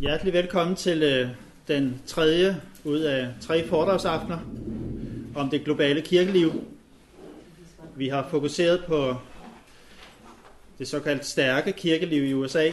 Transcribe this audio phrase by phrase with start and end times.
[0.00, 1.28] Hjertelig velkommen til øh,
[1.68, 4.38] den tredje ud af tre foredragsaftener
[5.34, 6.64] om det globale kirkeliv.
[7.96, 9.16] Vi har fokuseret på
[10.78, 12.70] det såkaldt stærke kirkeliv i USA.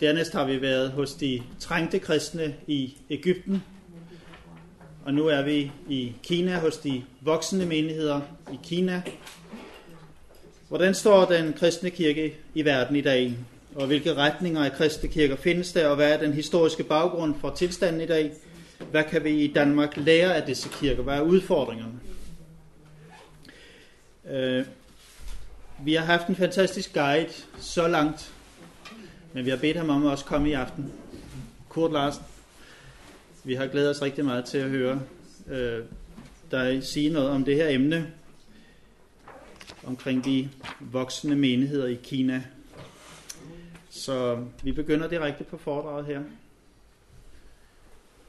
[0.00, 3.62] Dernæst har vi været hos de trængte kristne i Ægypten.
[5.04, 8.20] Og nu er vi i Kina hos de voksende menigheder
[8.52, 9.02] i Kina.
[10.68, 13.36] Hvordan står den kristne kirke i verden i dag?
[13.74, 17.50] Og hvilke retninger af kristne kirker findes der, og hvad er den historiske baggrund for
[17.50, 18.32] tilstanden i dag?
[18.90, 21.02] Hvad kan vi i Danmark lære af disse kirker?
[21.02, 22.00] Hvad er udfordringerne?
[24.30, 24.64] Øh,
[25.84, 28.32] vi har haft en fantastisk guide så langt,
[29.32, 30.92] men vi har bedt ham om at også komme i aften.
[31.68, 32.22] Kurt Larsen.
[33.44, 35.00] Vi har glædet os rigtig meget til at høre
[35.48, 35.84] øh,
[36.50, 38.12] dig sige noget om det her emne,
[39.84, 40.48] omkring de
[40.80, 42.42] voksne menigheder i Kina.
[43.94, 46.22] Så vi begynder direkte på foredraget her.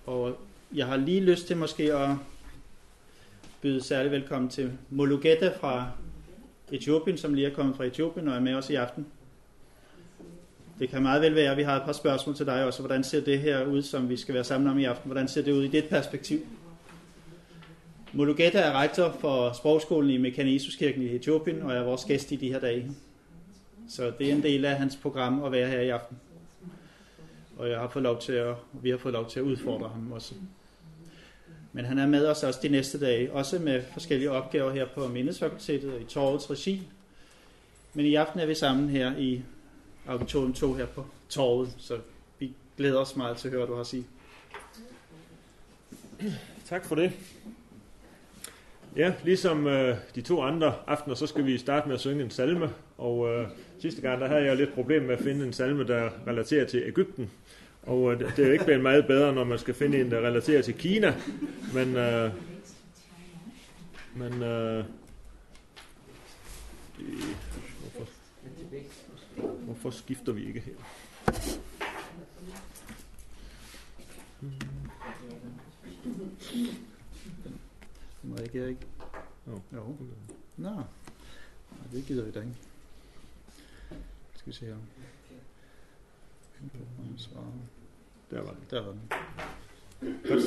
[0.05, 0.37] Og
[0.75, 2.09] jeg har lige lyst til måske at
[3.61, 5.91] byde særlig velkommen til Molugeta fra
[6.71, 9.05] Etiopien, som lige er kommet fra Etiopien og er med os i aften.
[10.79, 12.79] Det kan meget vel være, at vi har et par spørgsmål til dig også.
[12.79, 15.07] Hvordan ser det her ud, som vi skal være sammen om i aften?
[15.11, 16.39] Hvordan ser det ud i dit perspektiv?
[18.13, 22.51] Molugeta er rektor for sprogskolen i Mekanesuskirken i Etiopien og er vores gæst i de
[22.51, 22.91] her dage.
[23.89, 26.17] Så det er en del af hans program at være her i aften.
[27.57, 30.11] Og jeg har fået lov til at, vi har fået lov til at udfordre ham
[30.11, 30.33] også.
[31.73, 35.07] Men han er med os også de næste dage, også med forskellige opgaver her på
[35.07, 36.87] Mindesfakultetet og i Torvets regi.
[37.93, 39.41] Men i aften er vi sammen her i
[40.07, 41.99] Auditorium 2 her på Torvet, så
[42.39, 44.05] vi glæder os meget til at høre, hvad du har at sige.
[46.65, 47.11] Tak for det.
[48.95, 52.29] Ja, ligesom øh, de to andre aftener, så skal vi starte med at synge en
[52.29, 52.69] salme.
[53.03, 53.47] Og øh,
[53.79, 56.83] sidste gang, der havde jeg lidt problem med at finde en salme, der relaterer til
[56.85, 57.31] Ægypten.
[57.81, 60.17] Og øh, det er jo ikke blevet meget bedre, når man skal finde en, der
[60.17, 61.15] relaterer til Kina.
[61.73, 62.31] Men, øh,
[64.15, 64.85] men øh,
[67.81, 68.09] hvorfor,
[69.65, 70.73] hvorfor skifter vi ikke her?
[78.23, 78.77] Må jeg ikke?
[79.47, 79.61] Jo.
[79.73, 79.97] Jo.
[80.57, 80.83] Nå, Nej,
[81.91, 82.72] det gider vi da ikke.
[84.43, 84.73] Skal vi se her.
[88.31, 88.59] Der var den.
[88.71, 89.01] Der var den.
[90.29, 90.43] Godt.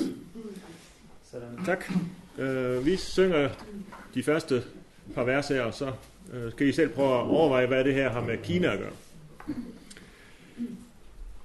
[1.30, 1.64] Sådan.
[1.64, 1.84] Tak.
[2.38, 3.48] Øh, vi synger
[4.14, 4.62] de første
[5.14, 5.92] par vers her, og så
[6.32, 8.92] øh, skal I selv prøve at overveje, hvad det her har med Kina at gøre.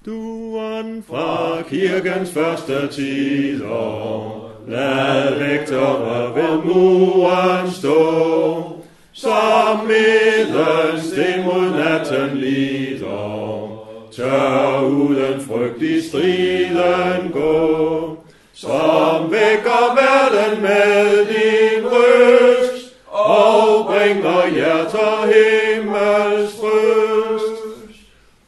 [0.06, 8.81] Duen fra kirkens første tider, lad vægtere ved muren stå,
[9.14, 13.68] som midlen sten mod natten lider,
[14.16, 18.16] tør uden frygt i striden gå,
[18.54, 27.62] som vækker verden med din røst, og bringer hjerter himmels trøst.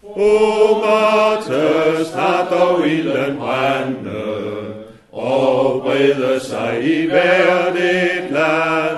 [0.02, 4.24] O Martes, har dog ilden brænde,
[5.12, 8.93] og brede sig i hvert et land,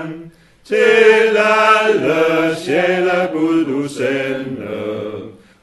[2.07, 4.67] alle sjæle Gud du sende,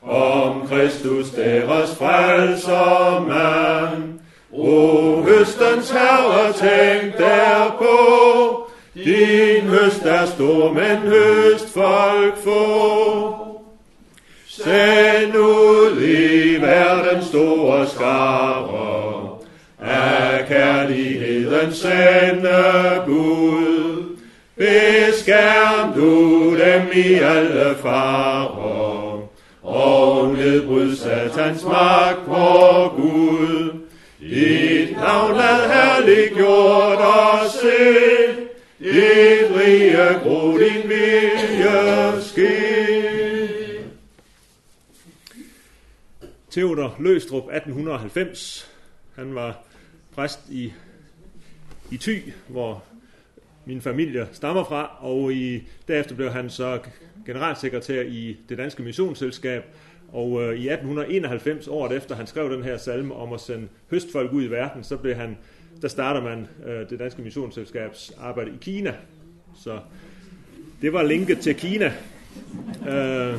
[0.03, 4.15] om Kristus deres frelser mand.
[4.53, 13.37] O høstens herre, tænk derpå, din høst er stor, men høst folk få.
[14.49, 19.39] Send ud i verden store skare,
[19.81, 24.17] af kærligheden sende Gud
[25.25, 29.29] skærm du dem i alle farer,
[29.63, 33.81] og nedbryd satans magt på Gud.
[34.21, 38.37] Dit navn er herliggjort og se,
[38.79, 42.51] dit rige gro din vilje ske.
[46.51, 48.71] Theodor Løstrup 1890.
[49.17, 49.65] Han var
[50.15, 50.73] præst i,
[51.91, 52.83] i Thy, hvor
[53.67, 56.79] min familie stammer fra, og i, derefter blev han så
[57.27, 59.63] generalsekretær i det danske missionsselskab,
[60.13, 64.33] og øh, i 1891, året efter han skrev den her salme om at sende høstfolk
[64.33, 65.37] ud i verden, så blev han,
[65.83, 68.95] der starter man øh, det danske missionsselskabs arbejde i Kina.
[69.57, 69.79] Så
[70.83, 71.93] det var linket til Kina.
[72.89, 73.35] Øh,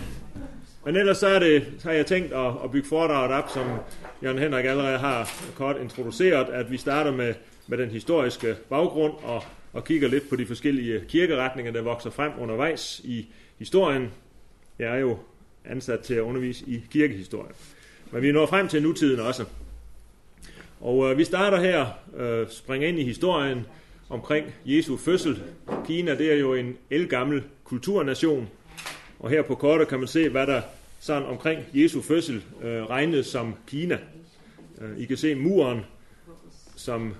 [0.85, 3.65] men ellers så, er det, så har jeg tænkt at, at bygge foredraget op, som
[4.23, 7.33] Jørgen Henrik allerede har kort introduceret, at vi starter med,
[7.67, 9.43] med den historiske baggrund og,
[9.75, 13.27] og kigger lidt på de forskellige kirkeretninger, der vokser frem undervejs i
[13.57, 14.11] historien.
[14.79, 15.17] Jeg er jo
[15.65, 17.51] ansat til at undervise i kirkehistorie.
[18.11, 19.45] Men vi når frem til nutiden også.
[20.81, 21.85] Og øh, vi starter her,
[22.17, 23.65] øh, springer ind i historien
[24.09, 25.41] omkring Jesu fødsel.
[25.85, 28.49] Kina, det er jo en elgammel kulturnation.
[29.19, 30.61] Og her på kortet kan man se, hvad der
[30.99, 33.97] sådan omkring Jesu fødsel øh, regnes som Kina.
[34.81, 35.79] Øh, I kan se muren,
[36.75, 37.13] som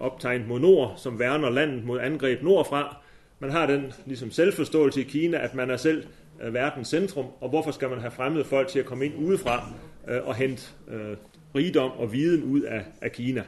[0.00, 2.96] optegnet mod nord, som værner landet mod angreb nordfra.
[3.38, 6.04] Man har den ligesom selvforståelse i Kina, at man er selv
[6.42, 9.68] øh, verdens centrum, og hvorfor skal man have fremmede folk til at komme ind udefra
[10.08, 11.16] øh, og hente øh,
[11.54, 13.44] rigdom og viden ud af, af Kina.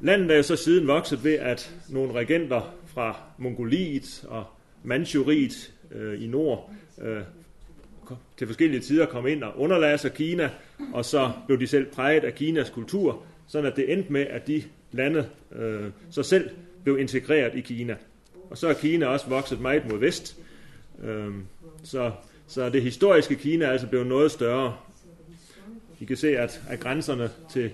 [0.00, 4.44] Landet er jo så siden vokset ved, at nogle regenter fra Mongoliet og
[4.82, 6.70] Manchuriet øh, i nord
[7.02, 7.22] øh,
[8.36, 10.50] til forskellige tider kom ind og underlagde sig Kina,
[10.94, 14.46] og så blev de selv præget af Kinas kultur, sådan at det endte med, at
[14.46, 14.62] de
[14.92, 16.50] lande øh, så selv
[16.84, 17.96] blev integreret i Kina.
[18.50, 20.36] Og så er Kina også vokset meget mod vest,
[21.04, 21.34] øh,
[21.82, 22.12] så,
[22.46, 24.76] så det historiske Kina er altså blevet noget større.
[26.00, 27.70] I kan se, at, at grænserne til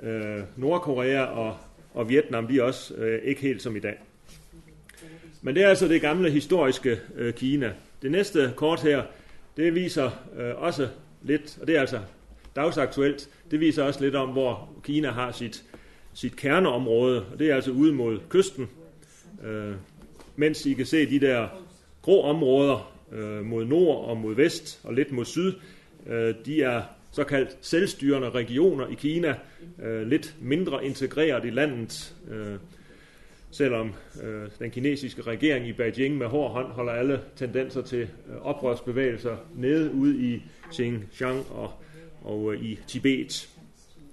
[0.00, 1.56] øh, Nordkorea og,
[1.94, 3.98] og Vietnam, de er også øh, ikke helt som i dag.
[5.42, 7.72] Men det er altså det gamle historiske øh, Kina.
[8.02, 9.02] Det næste kort her,
[9.56, 10.88] det viser øh, også
[11.22, 12.00] lidt, og det er altså
[12.58, 15.64] dagsaktuelt, det viser også lidt om, hvor Kina har sit,
[16.14, 18.68] sit kerneområde, og det er altså ude mod kysten,
[19.44, 19.74] øh,
[20.36, 21.48] mens I kan se de der
[22.02, 25.52] grå områder øh, mod nord og mod vest og lidt mod syd,
[26.06, 26.82] øh, de er
[27.12, 29.34] såkaldt selvstyrende regioner i Kina,
[29.82, 32.56] øh, lidt mindre integreret i landet, øh,
[33.50, 38.46] selvom øh, den kinesiske regering i Beijing med hård hånd holder alle tendenser til øh,
[38.46, 41.72] oprørsbevægelser nede ude i Xinjiang og,
[42.28, 43.48] og øh, i Tibet.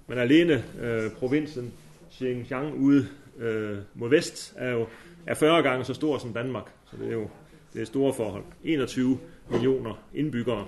[0.06, 1.72] Men alene øh, provinsen
[2.12, 3.08] Xinjiang ude
[3.38, 4.86] øh, mod vest er jo
[5.26, 7.28] er 40 gange så stor som Danmark, så det er jo
[7.72, 8.44] det er store forhold.
[8.64, 9.18] 21
[9.50, 10.66] millioner indbyggere.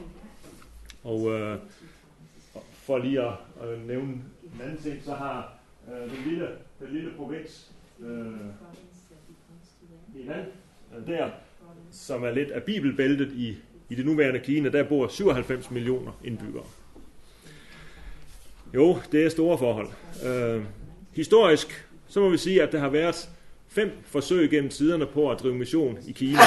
[1.05, 1.59] Og øh,
[2.73, 5.59] for lige at, at nævne en anden ting, så har
[5.93, 6.49] øh, den, lille,
[6.81, 8.27] den lille provins øh,
[10.21, 10.44] Inan,
[10.97, 11.31] øh, der,
[11.91, 13.56] som er lidt af bibelbæltet i,
[13.89, 16.65] i det nuværende Kina, der bor 97 millioner indbyggere.
[18.75, 19.88] Jo, det er store forhold.
[20.26, 20.62] Øh,
[21.12, 23.29] historisk, så må vi sige, at der har været
[23.69, 26.38] fem forsøg gennem tiderne på at drive mission i Kina.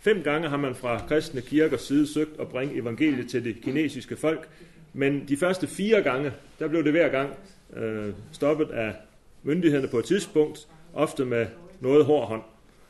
[0.00, 4.16] Fem gange har man fra kristne kirkers side søgt at bringe evangeliet til det kinesiske
[4.16, 4.48] folk,
[4.92, 7.30] men de første fire gange, der blev det hver gang
[7.76, 8.94] øh, stoppet af
[9.42, 11.46] myndighederne på et tidspunkt, ofte med
[11.80, 12.42] noget hård hånd.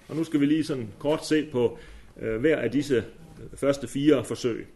[0.08, 1.78] Og nu skal vi lige sådan kort se på
[2.20, 3.04] øh, hver af disse
[3.56, 4.66] første fire forsøg.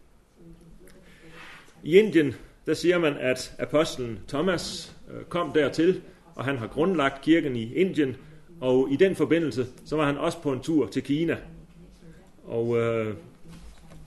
[1.83, 2.35] I Indien,
[2.67, 6.01] der siger man, at apostlen Thomas øh, kom dertil,
[6.35, 8.17] og han har grundlagt kirken i Indien,
[8.61, 11.37] og i den forbindelse, så var han også på en tur til Kina.
[12.45, 13.15] Og øh,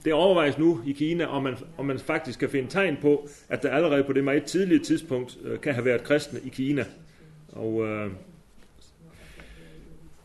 [0.04, 3.62] det overvejes nu i Kina, om man, om man faktisk kan finde tegn på, at
[3.62, 6.84] der allerede på det meget tidlige tidspunkt øh, kan have været kristne i Kina.
[7.52, 8.10] Og øh,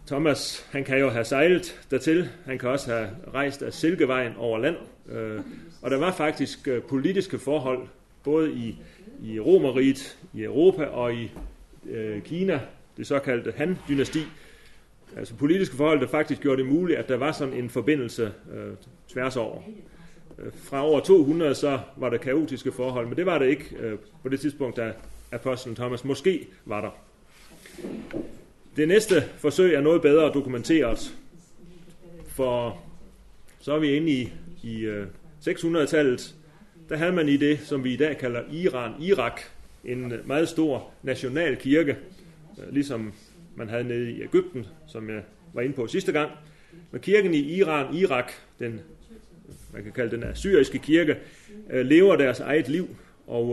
[0.07, 2.29] Thomas, han kan jo have sejlet dertil.
[2.45, 4.75] Han kan også have rejst af Silkevejen over land.
[5.09, 5.41] Øh,
[5.81, 7.87] og der var faktisk øh, politiske forhold,
[8.23, 8.77] både i,
[9.23, 11.31] i Romeriet, i Europa og i
[11.89, 12.59] øh, Kina,
[12.97, 14.19] det såkaldte Han-dynasti,
[15.17, 18.73] altså politiske forhold, der faktisk gjorde det muligt, at der var sådan en forbindelse øh,
[19.07, 19.61] tværs over.
[20.39, 23.97] Øh, fra over 200 så var der kaotiske forhold, men det var det ikke øh,
[24.23, 24.93] på det tidspunkt, da
[25.31, 26.91] apostlen Thomas måske var der.
[28.75, 31.17] Det næste forsøg er noget bedre dokumenteret,
[32.27, 32.77] for
[33.59, 35.07] så er vi inde i, i øh,
[35.47, 36.35] 600-tallet.
[36.91, 39.41] Der havde man i det, som vi i dag kalder Iran-Irak,
[39.85, 41.97] en øh, meget stor national kirke,
[42.57, 43.13] øh, ligesom
[43.55, 45.21] man havde nede i Ægypten, som jeg
[45.53, 46.31] var inde på sidste gang.
[46.91, 51.17] Men kirken i Iran, Irak, den, øh, man kan kalde den assyriske kirke,
[51.69, 52.95] lever deres eget liv,
[53.27, 53.47] og,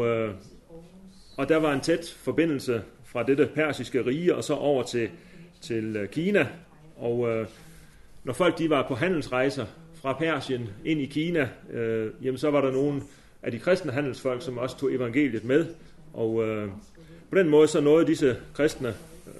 [1.36, 5.08] og der var en tæt forbindelse fra dette persiske rige og så over til,
[5.60, 6.46] til Kina.
[6.96, 7.46] Og
[8.24, 12.60] når folk de var på handelsrejser fra Persien ind i Kina, øh, jamen så var
[12.60, 13.02] der nogen,
[13.42, 15.66] af de kristne handelsfolk, som også tog evangeliet med.
[16.12, 16.68] Og øh,
[17.30, 19.34] på den måde så nåede disse kristne øh,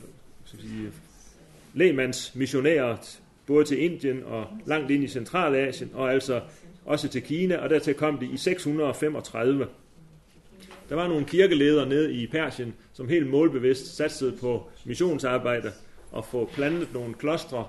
[0.45, 0.93] sige,
[1.75, 2.97] lægmands missionærer,
[3.47, 6.41] både til Indien og langt ind i Centralasien, og altså
[6.85, 9.67] også til Kina, og dertil kom de i 635.
[10.89, 15.73] Der var nogle kirkeledere nede i Persien, som helt målbevidst satsede på missionsarbejde
[16.13, 17.67] og få plantet nogle klostre,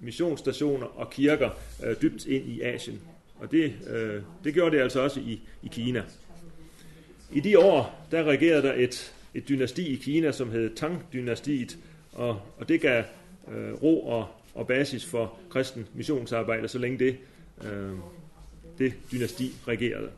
[0.00, 1.50] missionsstationer og kirker
[1.84, 3.00] øh, dybt ind i Asien.
[3.42, 6.02] Og det, øh, det gjorde det altså også i, i Kina.
[7.32, 11.78] I de år, der regerede der et, et dynasti i Kina, som hed Tang-dynastiet,
[12.12, 13.04] og, og det gav
[13.52, 17.16] øh, ro og, og basis for kristen missionsarbejde, så længe det,
[17.64, 17.92] øh,
[18.78, 20.10] det dynasti regerede.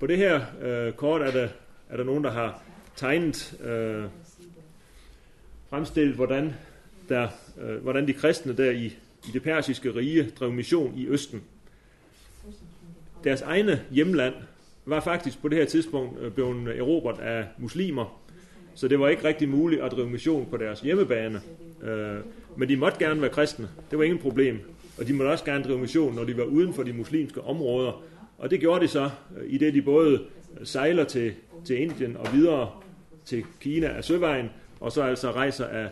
[0.00, 1.48] på det her øh, kort er der,
[1.90, 2.62] er der nogen, der har
[2.96, 4.04] tegnet, øh,
[5.70, 6.54] fremstillet, hvordan,
[7.08, 7.28] der,
[7.60, 8.86] øh, hvordan de kristne der i,
[9.28, 11.42] i det persiske rige drev mission i Østen.
[13.24, 14.34] Deres egne hjemland
[14.86, 18.22] var faktisk på det her tidspunkt øh, blevet øh, erobret af muslimer,
[18.74, 21.40] så det var ikke rigtig muligt at drive mission på deres hjemmebane.
[21.82, 22.16] Øh,
[22.56, 24.60] men de måtte gerne være kristne, det var ingen problem.
[24.98, 28.02] Og de måtte også gerne drive mission, når de var uden for de muslimske områder.
[28.38, 30.22] Og det gjorde de så, øh, i det de både
[30.64, 31.32] sejler til,
[31.64, 32.70] til Indien og videre
[33.24, 35.88] til Kina af søvejen, og så altså rejser af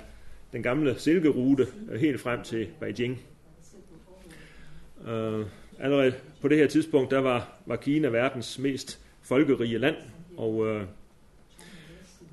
[0.53, 1.67] den gamle silkerute
[1.99, 3.21] helt frem til Beijing.
[5.01, 5.47] Uh,
[5.79, 6.13] allerede
[6.45, 9.97] på det her tidspunkt, der var, var Kina verdens mest folkerige land,
[10.37, 10.83] og øh,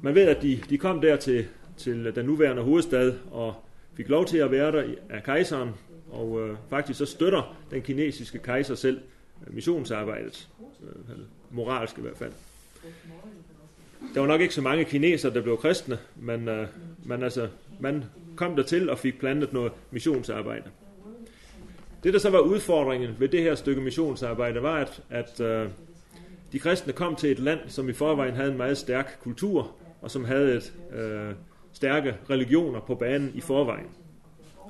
[0.01, 3.55] man ved, at de, de kom der til, til den nuværende hovedstad og
[3.93, 5.69] fik lov til at være der af kejseren,
[6.09, 8.99] og øh, faktisk så støtter den kinesiske kejser selv
[9.47, 10.49] øh, missionsarbejdet,
[10.83, 11.15] øh,
[11.51, 12.31] moralsk i hvert fald.
[14.13, 16.67] Der var nok ikke så mange kinesere, der blev kristne, men, øh,
[17.05, 17.49] men altså,
[17.79, 18.03] man
[18.35, 20.69] kom der til og fik plantet noget missionsarbejde.
[22.03, 25.69] Det, der så var udfordringen ved det her stykke missionsarbejde, var, at, at øh,
[26.51, 30.11] de kristne kom til et land, som i forvejen havde en meget stærk kultur, og
[30.11, 31.33] som havde et øh,
[31.73, 33.87] stærke religioner på banen i forvejen.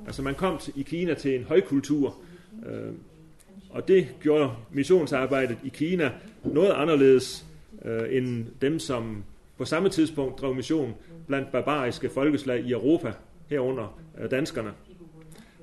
[0.06, 2.16] Altså man kom til, i Kina til en højkultur,
[2.66, 2.92] øh,
[3.70, 6.10] og det gjorde missionsarbejdet i Kina
[6.44, 7.46] noget anderledes
[7.84, 9.24] øh, end dem, som
[9.58, 10.94] på samme tidspunkt drev mission
[11.26, 13.12] blandt barbariske folkeslag i Europa,
[13.48, 14.72] herunder øh, danskerne.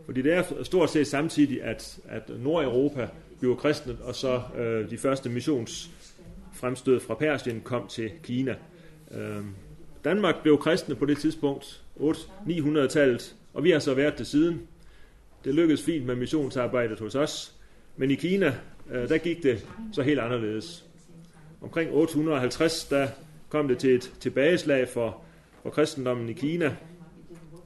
[0.10, 3.08] Fordi det er stort set samtidig, at, at Nordeuropa
[3.40, 8.56] blev kristnet, og så øh, de første missionsfremstød fra Persien kom til Kina.
[9.12, 9.44] Øh,
[10.04, 14.62] Danmark blev kristne på det tidspunkt, 800-900-tallet, og vi har så været det siden.
[15.46, 17.56] Det lykkedes fint med missionsarbejdet hos os,
[17.98, 18.56] men i Kina,
[18.92, 20.86] øh, der gik det så helt anderledes.
[21.62, 23.08] Omkring 850, der
[23.50, 25.22] kom det til et tilbageslag for,
[25.64, 26.76] for kristendommen i Kina,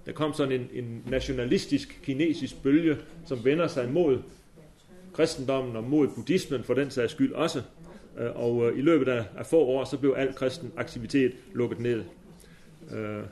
[0.05, 4.19] der kom sådan en, en nationalistisk kinesisk bølge, som vender sig mod
[5.13, 7.61] kristendommen og mod buddhismen for den sags skyld også.
[8.19, 11.79] Øh, og øh, i løbet af, af få år, så blev al kristen aktivitet lukket
[11.79, 12.03] ned.
[12.91, 13.23] Øh,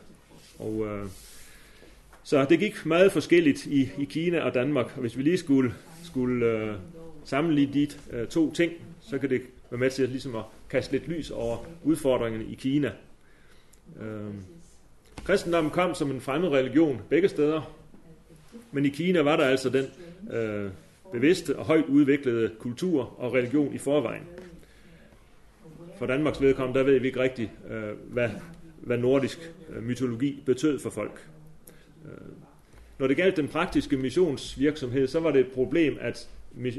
[0.59, 1.07] og
[2.23, 4.85] så det gik meget forskelligt i, i Kina og Danmark.
[4.95, 5.73] Og hvis vi lige skulle,
[6.03, 6.75] skulle
[7.25, 7.87] sammenligne de
[8.25, 11.57] to ting, så kan det være med til at, ligesom at kaste lidt lys over
[11.83, 12.91] udfordringerne i Kina.
[13.95, 14.35] Uh,
[15.23, 17.75] Kristendommen kom som en fremmed religion begge steder,
[18.71, 19.85] men i Kina var der altså den
[20.31, 20.71] øh,
[21.11, 24.23] bevidste og højt udviklede kultur og religion i forvejen.
[25.97, 28.29] For Danmarks vedkommende, der ved vi ikke rigtigt, øh, hvad,
[28.79, 31.27] hvad nordisk øh, mytologi betød for folk.
[32.05, 32.27] Øh,
[32.99, 36.29] når det galt den praktiske missionsvirksomhed, så var det et problem, at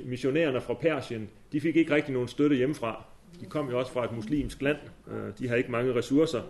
[0.05, 3.05] missionærerne fra Persien, de fik ikke rigtig nogen støtte hjemmefra.
[3.41, 4.77] De kom jo også fra et muslimsk land.
[5.11, 6.41] Øh, de har ikke mange ressourcer.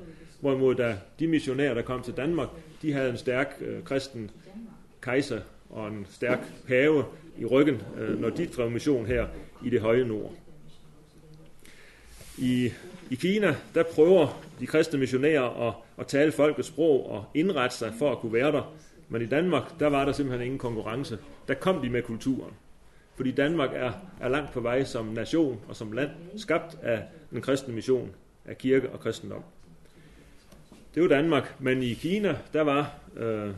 [0.42, 2.48] Hvorimod da de missionærer, der kom til Danmark,
[2.82, 4.30] de havde en stærk øh, kristen
[5.00, 7.04] kejser og en stærk pave
[7.38, 9.26] i ryggen, øh, når de drev mission her
[9.64, 10.32] i det høje nord.
[12.38, 12.72] I,
[13.10, 17.92] I Kina, der prøver de kristne missionærer at, at tale folkets sprog og indrette sig
[17.98, 18.74] for at kunne være der.
[19.08, 21.18] Men i Danmark, der var der simpelthen ingen konkurrence.
[21.48, 22.52] Der kom de med kulturen.
[23.16, 27.40] Fordi Danmark er, er langt på vej som nation og som land, skabt af den
[27.40, 28.10] kristne mission,
[28.44, 29.42] af kirke og kristendom.
[30.94, 33.50] Det var Danmark, men i Kina, der var, øh,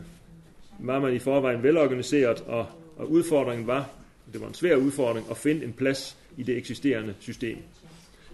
[0.79, 3.89] var man i forvejen velorganiseret, og, og udfordringen var,
[4.33, 7.57] det var en svær udfordring, at finde en plads i det eksisterende system.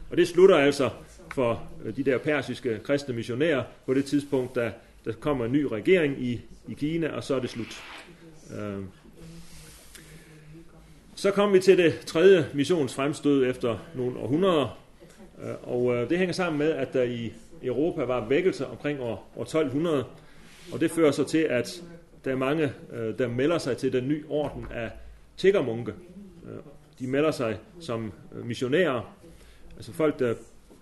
[0.09, 0.89] Og det slutter altså
[1.33, 4.71] for øh, de der persiske kristne missionærer på det tidspunkt, da
[5.05, 7.83] der kommer en ny regering i, i Kina, og så er det slut.
[8.57, 8.83] Øh,
[11.15, 14.79] så kom vi til det tredje missionsfremstød efter nogle århundreder,
[15.43, 19.31] øh, og øh, det hænger sammen med, at der i Europa var vækkelse omkring år,
[19.35, 20.05] år 1200,
[20.73, 21.83] og det fører så til, at
[22.25, 24.91] der er mange, øh, der melder sig til den nye orden af
[25.37, 25.93] tiggermunke.
[26.45, 26.59] Øh,
[26.99, 29.15] de melder sig som øh, missionærer,
[29.75, 30.33] altså folk, der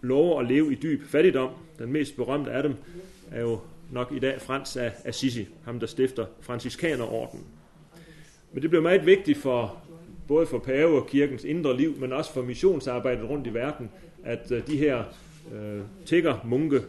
[0.02, 1.50] lover at leve i dyb fattigdom.
[1.80, 2.76] Den mest berømte af dem
[3.32, 3.60] er jo
[3.92, 7.46] nok i dag Frans af Assisi, ham der stifter franciskanerordenen.
[8.54, 9.82] Men det blev meget vigtigt for
[10.28, 13.90] både for pave og kirkens indre liv, men også for missionsarbejdet rundt i verden,
[14.24, 15.04] at øh, de her
[15.54, 16.82] øh, tigger, munke,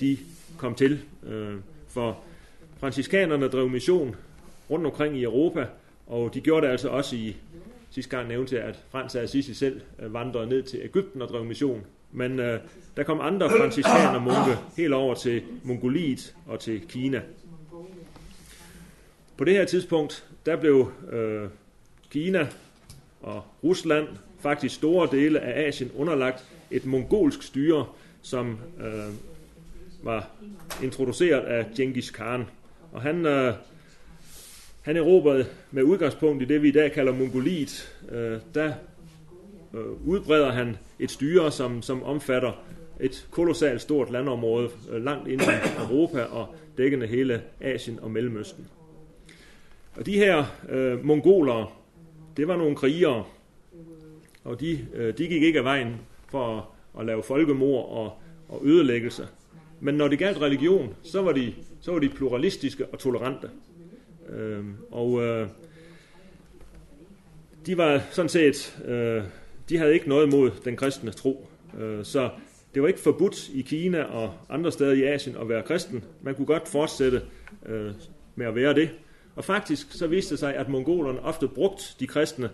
[0.00, 0.18] de
[0.58, 1.00] kom til.
[1.26, 1.54] Øh,
[1.88, 2.18] for
[2.78, 4.16] franciskanerne drev mission
[4.70, 5.66] rundt omkring i Europa,
[6.06, 7.36] og de gjorde det altså også i,
[7.90, 11.28] sidste gang nævnte jeg, at Frans af Assisi selv øh, vandrede ned til Ægypten og
[11.28, 11.84] drev mission.
[12.12, 12.60] Men øh,
[12.96, 17.22] der kom andre franciskaner munke helt over til Mongoliet og til Kina.
[19.36, 21.48] På det her tidspunkt, der blev øh,
[22.10, 22.48] Kina
[23.22, 24.08] og Rusland,
[24.40, 27.86] faktisk store dele af Asien, underlagt et mongolsk styre,
[28.22, 29.14] som øh,
[30.02, 30.30] var
[30.82, 32.44] introduceret af Genghis Khan.
[32.92, 33.54] Og han, øh,
[34.82, 37.92] han erobrede med udgangspunkt i det, vi i dag kalder Mongoliet.
[38.12, 38.72] Øh, der
[39.74, 42.52] øh, udbreder han et styre, som, som omfatter
[43.00, 45.44] et kolossalt stort landområde øh, langt ind i
[45.90, 48.66] Europa og dækkende hele Asien og Mellemøsten.
[49.96, 51.82] Og de her øh, mongoler,
[52.36, 53.24] det var nogle krigere,
[54.44, 55.96] og de, øh, de gik ikke af vejen
[56.30, 56.62] for at,
[57.00, 58.12] at lave folkemord og,
[58.48, 59.28] og ødelæggelse.
[59.80, 63.50] Men når det galt religion, så var de, så var de pluralistiske og tolerante.
[64.28, 65.48] Øh, og øh,
[67.66, 69.22] de var sådan set, øh,
[69.68, 71.48] de havde ikke noget imod den kristne tro.
[71.78, 72.30] Øh, så
[72.74, 76.04] det var ikke forbudt i Kina og andre steder i Asien at være kristen.
[76.22, 77.22] Man kunne godt fortsætte
[77.66, 77.92] øh,
[78.34, 78.90] med at være det.
[79.36, 82.50] Og faktisk så viste det sig, at mongolerne ofte brugte de kristne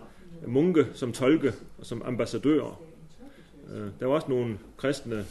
[0.47, 2.81] munke som tolke og som ambassadører.
[3.71, 5.25] Øh, der var også nogle kristne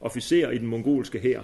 [0.00, 1.40] officerer i den mongolske hær.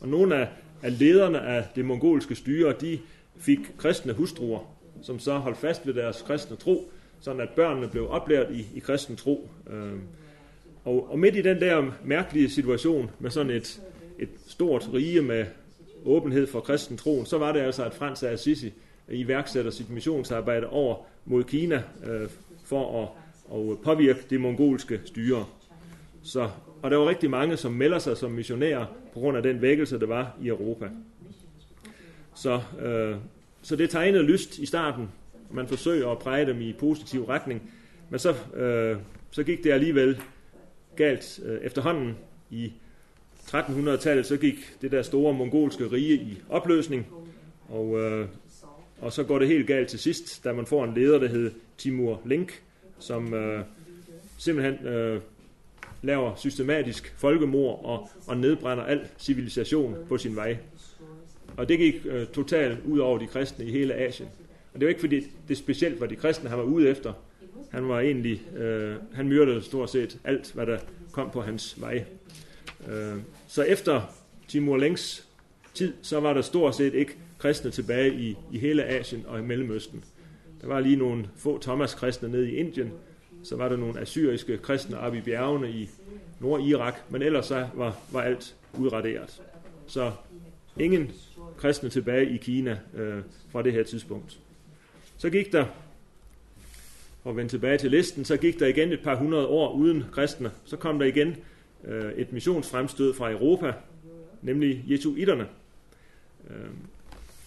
[0.00, 0.48] Og nogle af,
[0.82, 2.98] af lederne af det mongolske styre, de
[3.36, 8.10] fik kristne hustruer, som så holdt fast ved deres kristne tro, sådan at børnene blev
[8.10, 9.48] oplært i, i kristen tro.
[9.70, 9.92] Øh,
[10.84, 13.82] og, og midt i den der mærkelige situation med sådan et,
[14.18, 15.46] et stort rige med
[16.04, 18.72] åbenhed for kristen troen, så var det altså, at Frans af Assisi
[19.08, 22.28] iværksætter sit missionsarbejde over mod Kina øh,
[22.64, 23.08] for at,
[23.58, 25.44] at påvirke det mongolske styre.
[26.22, 26.50] Så,
[26.82, 30.00] og der var rigtig mange, som melder sig som missionærer på grund af den vækkelse,
[30.00, 30.88] der var i Europa.
[32.34, 33.16] Så, øh,
[33.62, 35.10] så det tegnede lyst i starten.
[35.50, 37.72] Man forsøger at præge dem i positiv retning.
[38.10, 38.96] Men så, øh,
[39.30, 40.20] så gik det alligevel
[40.96, 42.16] galt øh, efterhånden.
[42.50, 42.72] I
[43.48, 47.06] 1300-tallet så gik det der store mongolske rige i opløsning,
[47.68, 48.28] og, øh,
[49.00, 51.50] og så går det helt galt til sidst, da man får en leder, der hed
[51.78, 52.62] Timur Link,
[52.98, 53.64] som øh,
[54.38, 55.20] simpelthen øh,
[56.02, 60.56] laver systematisk folkemord og, og nedbrænder al civilisation på sin vej.
[61.56, 64.28] Og det gik øh, totalt ud over de kristne i hele Asien.
[64.74, 67.12] Og det var ikke fordi, det specielt var de kristne, han var ude efter.
[67.70, 70.78] Han var egentlig, øh, han myrdede stort set alt, hvad der
[71.12, 72.04] kom på hans vej.
[72.88, 73.16] Øh,
[73.48, 74.00] så efter
[74.48, 75.28] Timur Lengs
[75.74, 79.42] tid, så var der stort set ikke kristne tilbage i, i hele Asien og i
[79.42, 80.04] Mellemøsten.
[80.60, 82.92] Der var lige nogle få Thomas-kristne nede i Indien,
[83.42, 85.90] så var der nogle assyriske kristne oppe i bjergene i
[86.40, 89.42] Nord-Irak, men ellers så var, var alt udraderet.
[89.86, 90.12] Så
[90.80, 91.12] ingen
[91.56, 94.38] kristne tilbage i Kina øh, fra det her tidspunkt.
[95.18, 95.64] Så gik der,
[97.24, 100.50] og vende tilbage til listen, så gik der igen et par hundrede år uden kristne.
[100.64, 101.36] Så kom der igen
[101.84, 103.72] øh, et missionsfremstød fra Europa,
[104.42, 105.46] nemlig jesuiterne.
[106.50, 106.70] Øh,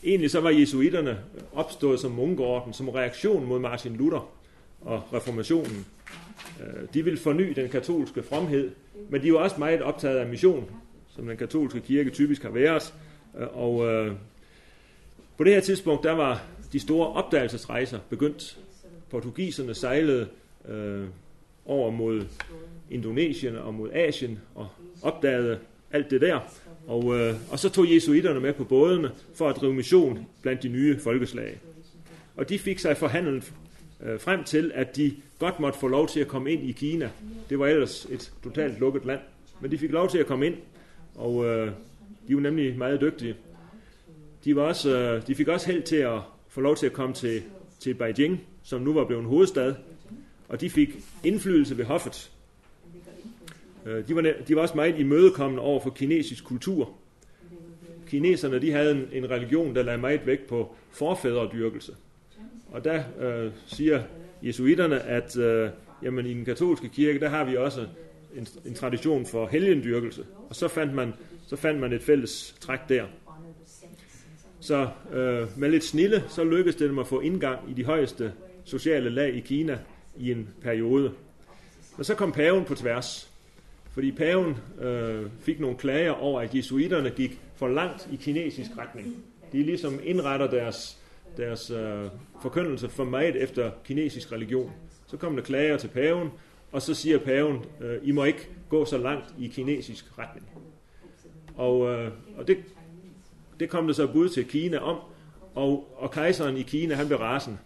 [0.03, 1.19] egentlig så var jesuiterne
[1.53, 4.29] opstået som munkeorden, som reaktion mod Martin Luther
[4.85, 5.85] og reformationen.
[6.61, 8.71] Øh, de ville forny den katolske fromhed,
[9.09, 10.71] men de var også meget optaget af mission,
[11.15, 12.93] som den katolske kirke typisk har været.
[13.37, 14.11] Øh, og øh,
[15.37, 16.43] på det her tidspunkt, der var
[16.73, 18.57] de store opdagelsesrejser begyndt.
[19.09, 20.27] Portugiserne sejlede
[20.69, 21.05] øh,
[21.65, 22.23] over mod
[22.89, 24.67] Indonesien og mod Asien og
[25.01, 25.59] opdagede
[25.91, 26.39] alt det der.
[26.87, 30.69] Og, øh, og så tog jesuiterne med på bådene for at drive mission blandt de
[30.69, 31.59] nye folkeslag.
[32.35, 33.53] Og de fik sig forhandlet
[34.03, 37.09] øh, frem til, at de godt måtte få lov til at komme ind i Kina.
[37.49, 39.19] Det var ellers et totalt lukket land.
[39.61, 40.55] Men de fik lov til at komme ind,
[41.15, 41.71] og øh,
[42.27, 43.35] de var nemlig meget dygtige.
[44.45, 47.15] De, var også, øh, de fik også held til at få lov til at komme
[47.15, 47.41] til,
[47.79, 49.75] til Beijing, som nu var blevet en hovedstad,
[50.47, 50.89] og de fik
[51.23, 52.31] indflydelse ved hoffet.
[53.85, 56.93] Øh, de var, de var også meget imødekommende over for kinesisk kultur.
[58.07, 61.95] Kineserne de havde en, en religion, der lagde meget vægt på forfædredyrkelse.
[62.75, 64.03] Og der øh, siger
[64.43, 65.69] jesuiterne, at øh,
[66.03, 67.87] jamen, i den katolske kirke, der har vi også
[68.35, 70.25] en, en tradition for helgendyrkelse.
[70.49, 71.13] Og så fandt man,
[71.47, 73.05] så fandt man et fælles træk der.
[74.59, 78.33] Så øh, med lidt snille, så lykkedes det dem at få indgang i de højeste
[78.63, 79.79] sociale lag i Kina
[80.17, 81.11] i en periode.
[81.97, 83.31] Men så kom paven på tværs.
[83.91, 89.15] Fordi paven øh, fik nogle klager over, at jesuiterne gik for langt i kinesisk retning.
[89.51, 91.04] De ligesom indretter deres,
[91.37, 92.05] deres øh,
[92.41, 94.71] forkyndelse for meget efter kinesisk religion.
[95.07, 96.29] Så kom der klager til paven,
[96.71, 100.45] og så siger paven, øh, I må ikke gå så langt i kinesisk retning.
[101.55, 102.57] Og, øh, og det,
[103.59, 104.97] det kom der så bud til Kina om,
[105.55, 107.57] og, og kejseren i Kina, han blev rasende.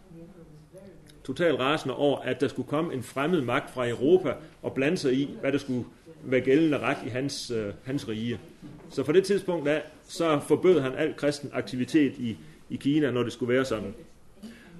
[1.24, 5.14] Totalt rasende over, at der skulle komme en fremmed magt fra Europa og blande sig
[5.14, 5.86] i, hvad der skulle
[6.24, 8.40] være gældende ret i hans, øh, hans rige.
[8.90, 12.38] Så fra det tidspunkt af, så forbød han al kristen aktivitet i,
[12.70, 13.94] i Kina, når det skulle være sådan.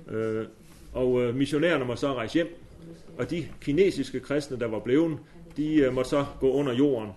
[0.10, 0.46] Øh,
[0.94, 2.56] og øh, missionærerne må så rejse hjem,
[3.18, 5.18] og de kinesiske kristne, der var blevet,
[5.58, 7.10] de øh, måtte så gå under jorden.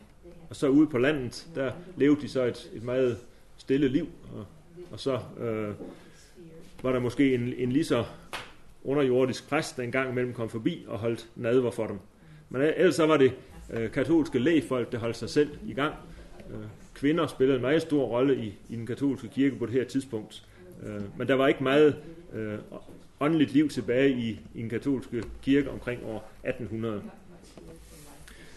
[0.50, 3.18] Og så ude på landet, der levede de så et, et meget
[3.56, 4.08] stille liv.
[4.36, 4.46] Og,
[4.92, 5.74] og så øh,
[6.82, 8.04] var der måske en, en lige så
[8.84, 11.98] underjordisk præst, der engang imellem kom forbi og holdt nadver for dem.
[12.50, 13.32] Men øh, ellers så var det
[13.72, 15.94] øh, katolske lægfolk, der holdt sig selv i gang.
[16.50, 16.56] Øh,
[16.94, 20.44] kvinder spillede en meget stor rolle i, i den katolske kirke på det her tidspunkt.
[20.86, 21.96] Øh, men der var ikke meget
[22.34, 22.58] øh,
[23.20, 27.02] åndeligt liv tilbage i, i den katolske kirke omkring år 1800.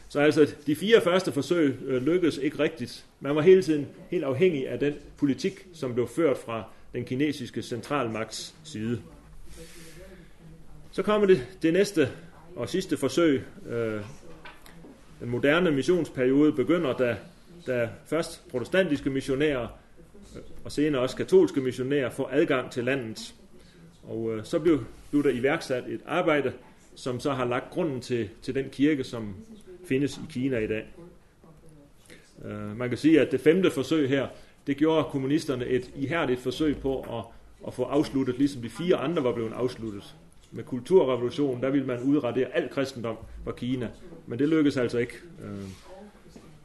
[0.10, 3.06] Så altså, de fire første forsøg øh, lykkedes ikke rigtigt.
[3.20, 7.62] Man var hele tiden helt afhængig af den politik, som blev ført fra den kinesiske
[7.62, 9.02] centralmagts side.
[10.92, 12.10] Så kommer det, det næste
[12.56, 13.44] og sidste forsøg.
[13.70, 14.02] Øh,
[15.20, 17.18] den moderne missionsperiode begynder, da,
[17.68, 19.68] da først protestantiske missionærer
[20.64, 23.36] og senere også katolske missionærer får adgang til landet.
[24.04, 26.54] Og øh, så blev, blev der iværksat et arbejde,
[26.96, 29.36] som så har lagt grunden til, til den kirke, som
[29.86, 30.86] findes i Kina i dag.
[32.46, 34.28] Øh, man kan sige, at det femte forsøg her,
[34.68, 37.24] det gjorde kommunisterne et ihærdigt forsøg på at,
[37.68, 40.16] at få afsluttet, ligesom de fire andre var blevet afsluttet.
[40.52, 43.90] Med kulturrevolutionen, der ville man udradere al kristendom fra Kina,
[44.28, 45.64] men det lykkedes altså ikke, øh,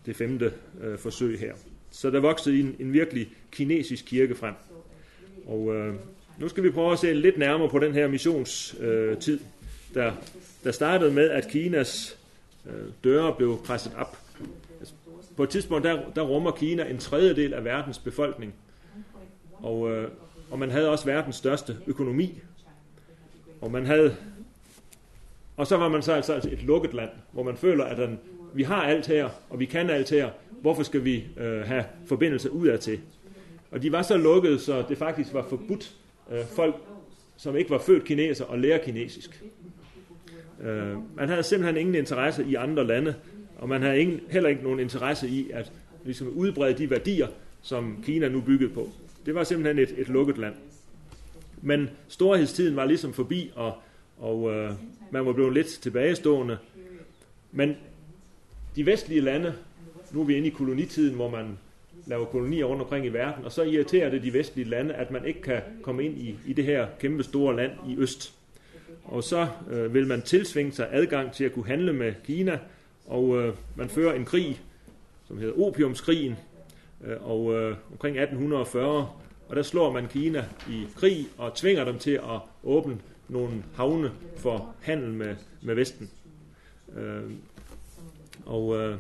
[0.07, 1.55] det femte øh, forsøg her.
[1.91, 4.55] Så der voksede en, en virkelig kinesisk kirke frem.
[5.47, 5.95] Og øh,
[6.39, 9.41] nu skal vi prøve at se lidt nærmere på den her missionstid, tid
[9.95, 10.13] der,
[10.65, 12.19] der startede med, at Kinas
[12.67, 14.19] øh, døre blev presset op.
[14.81, 14.95] Altså,
[15.37, 18.55] på et tidspunkt, der, der rummer Kina en tredjedel af verdens befolkning.
[19.53, 20.09] Og, øh,
[20.51, 22.41] og man havde også verdens største økonomi.
[23.61, 24.17] Og man havde
[25.61, 28.19] og så var man så altså et lukket land, hvor man føler, at den,
[28.55, 30.31] vi har alt her, og vi kan alt her.
[30.61, 33.01] Hvorfor skal vi øh, have forbindelse udad til?
[33.71, 35.93] Og de var så lukkede, så det faktisk var forbudt
[36.33, 36.75] øh, folk,
[37.37, 39.45] som ikke var født kineser, at lære kinesisk.
[40.63, 43.15] Øh, man havde simpelthen ingen interesse i andre lande,
[43.59, 45.73] og man havde ingen, heller ikke nogen interesse i at
[46.05, 47.29] ligesom udbrede de værdier,
[47.63, 48.89] som Kina nu byggede på.
[49.27, 50.55] Det var simpelthen et, et lukket land.
[51.63, 53.75] Men storhedstiden var ligesom forbi, og,
[54.19, 54.73] og øh,
[55.11, 56.59] man var blevet lidt tilbagestående.
[57.53, 57.77] Men
[58.77, 59.55] de vestlige lande,
[60.13, 61.59] nu er vi inde i kolonitiden, hvor man
[62.07, 65.25] laver kolonier rundt omkring i verden, og så irriterer det de vestlige lande, at man
[65.25, 68.35] ikke kan komme ind i, i det her kæmpe store land i øst.
[69.05, 72.59] Og så øh, vil man tilsvinge sig adgang til at kunne handle med Kina,
[73.07, 74.61] og øh, man fører en krig,
[75.29, 76.37] som hedder Opiumskrigen,
[77.05, 79.09] øh, og øh, omkring 1840,
[79.49, 84.11] og der slår man Kina i krig og tvinger dem til at åbne nogle havne
[84.37, 86.11] for handel med, med Vesten.
[86.97, 87.23] Øh,
[88.51, 88.97] og øh,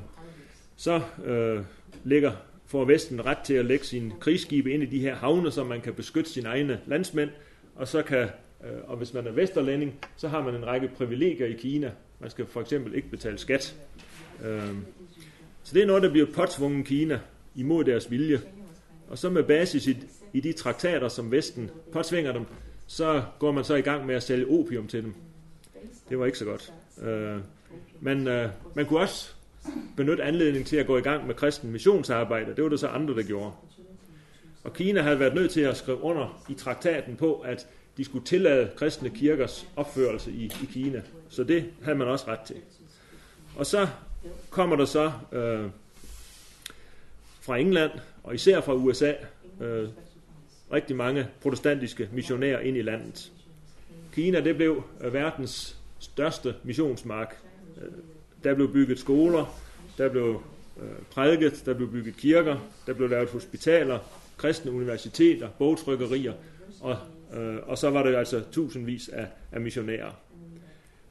[0.76, 1.62] så øh,
[2.04, 2.32] ligger
[2.66, 5.80] for Vesten ret til at lægge sine krigsskibe ind i de her havne, så man
[5.80, 7.30] kan beskytte sine egne landsmænd,
[7.76, 8.28] og så kan
[8.64, 11.92] Øh, og hvis man er vesterlænding, så har man en række privilegier i Kina.
[12.20, 13.76] Man skal for eksempel ikke betale skat.
[14.44, 14.74] Øh,
[15.62, 17.20] så det er noget, der bliver påtvunget Kina
[17.54, 18.40] imod deres vilje.
[19.08, 19.96] Og så med basis i,
[20.32, 22.44] i de traktater, som Vesten påtvinger dem,
[22.86, 25.14] så går man så i gang med at sælge opium til dem.
[26.08, 26.72] Det var ikke så godt.
[27.02, 27.40] Øh,
[28.00, 29.34] men øh, man kunne også
[29.96, 32.56] benytte anledningen til at gå i gang med kristen missionsarbejde.
[32.56, 33.52] Det var det så andre, der gjorde.
[34.64, 38.24] Og Kina havde været nødt til at skrive under i traktaten på, at de skulle
[38.24, 41.02] tillade kristne kirkers opførelse i, i Kina.
[41.28, 42.56] Så det havde man også ret til.
[43.56, 43.88] Og så
[44.50, 45.64] kommer der så øh,
[47.40, 47.90] fra England,
[48.22, 49.12] og især fra USA,
[49.60, 49.88] øh,
[50.72, 53.32] rigtig mange protestantiske missionærer ind i landet.
[54.12, 57.36] Kina det blev øh, verdens største missionsmark.
[57.82, 57.92] Øh,
[58.44, 59.61] der blev bygget skoler,
[59.98, 60.42] der blev
[60.83, 63.98] øh, prædiket, der blev bygget kirker, der blev lavet hospitaler,
[64.37, 66.33] kristne universiteter, bogtrykkerier,
[66.81, 66.96] og
[67.35, 70.11] Øh, og så var det altså tusindvis af, af missionærer.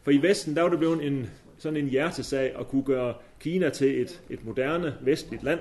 [0.04, 3.70] For i Vesten, der var det blevet en, sådan en hjertesag at kunne gøre Kina
[3.70, 5.60] til et, et moderne vestligt land.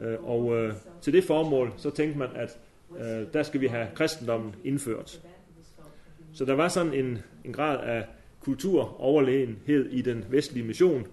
[0.00, 2.58] Øh, og øh, til det formål, så tænkte man, at
[2.98, 5.20] øh, der skal vi have kristendommen indført.
[6.32, 8.04] Så der var sådan en, en grad af
[8.46, 11.06] kulturoverlegenhed i den vestlige mission.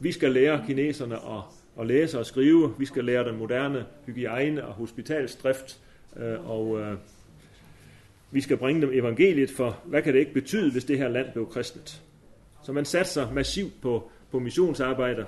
[0.00, 1.42] Vi skal lære kineserne at,
[1.80, 2.74] at læse og skrive.
[2.78, 5.80] Vi skal lære den moderne hygiejne og hospitalsdrift.
[6.16, 6.98] Øh, og øh,
[8.30, 11.32] vi skal bringe dem evangeliet, for hvad kan det ikke betyde, hvis det her land
[11.32, 12.02] blev kristnet?
[12.62, 15.24] Så man satte sig massivt på, på missionsarbejder.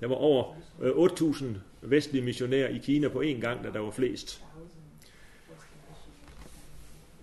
[0.00, 1.44] Der var over øh, 8.000
[1.82, 4.44] vestlige missionærer i Kina på én gang, da der var flest.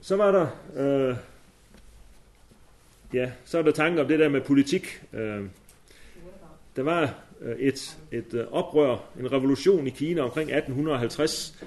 [0.01, 0.47] Så var der,
[1.09, 1.17] øh,
[3.15, 5.04] ja, så er der tanker om det der med politik.
[5.13, 5.43] Øh,
[6.75, 11.65] der var øh, et, et øh, oprør, en revolution i Kina omkring 1850,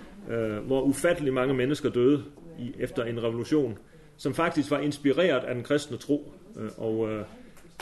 [0.66, 2.24] hvor ufattelig mange mennesker døde
[2.58, 3.78] i, efter en revolution,
[4.16, 6.32] som faktisk var inspireret af den kristne tro.
[6.76, 7.24] Og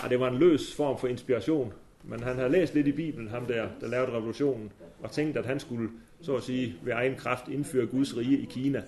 [0.02, 1.72] ah, det var en løs form for inspiration.
[2.04, 5.46] men han havde læst lidt i Bibelen, ham der, der lavede revolutionen, og tænkte, at
[5.46, 8.82] han skulle, så at sige, ved egen kraft indføre Guds rige i Kina.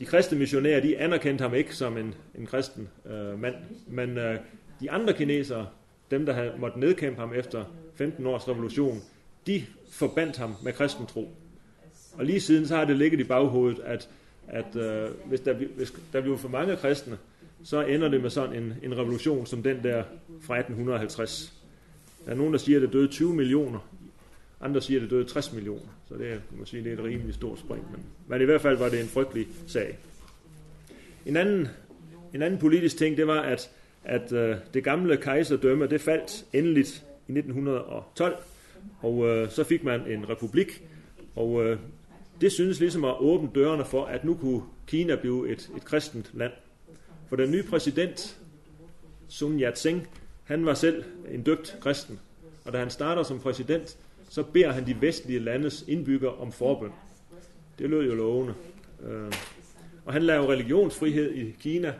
[0.00, 3.54] De kristne missionærer, de anerkendte ham ikke som en, en kristen øh, mand,
[3.86, 4.38] men øh,
[4.80, 5.66] de andre kinesere,
[6.10, 8.98] dem der havde måtte nedkæmpe ham efter 15 års revolution,
[9.46, 11.28] de forbandt ham med kristen tro.
[12.12, 14.08] Og lige siden så har det ligget i baghovedet, at,
[14.48, 17.18] at øh, hvis, der, hvis der bliver for mange kristne,
[17.64, 20.02] så ender det med sådan en, en revolution som den der
[20.40, 21.52] fra 1850.
[22.24, 23.78] Der er nogen, der siger, at det døde 20 millioner.
[24.60, 25.88] Andre siger, at det døde 60 millioner.
[26.08, 27.90] Så det er, man må sige, det er et rimelig stort spring.
[27.90, 29.98] Men, men i hvert fald var det en frygtelig sag.
[31.26, 31.68] En anden,
[32.34, 33.70] en anden politisk ting, det var, at,
[34.04, 38.36] at uh, det gamle kejserdømme, det faldt endeligt i 1912.
[39.00, 40.84] Og uh, så fik man en republik.
[41.36, 41.76] Og uh,
[42.40, 46.30] det synes ligesom at åbne dørene for, at nu kunne Kina blive et, et kristent
[46.34, 46.52] land.
[47.28, 48.38] For den nye præsident,
[49.28, 50.06] Sun Yat-sen,
[50.44, 52.20] han var selv en døbt kristen.
[52.64, 53.98] Og da han starter som præsident,
[54.30, 56.90] så beder han de vestlige landes indbyggere om forbøn.
[57.78, 58.54] Det lød jo lovende.
[59.02, 59.32] Øh,
[60.04, 61.94] og han lavede religionsfrihed i Kina.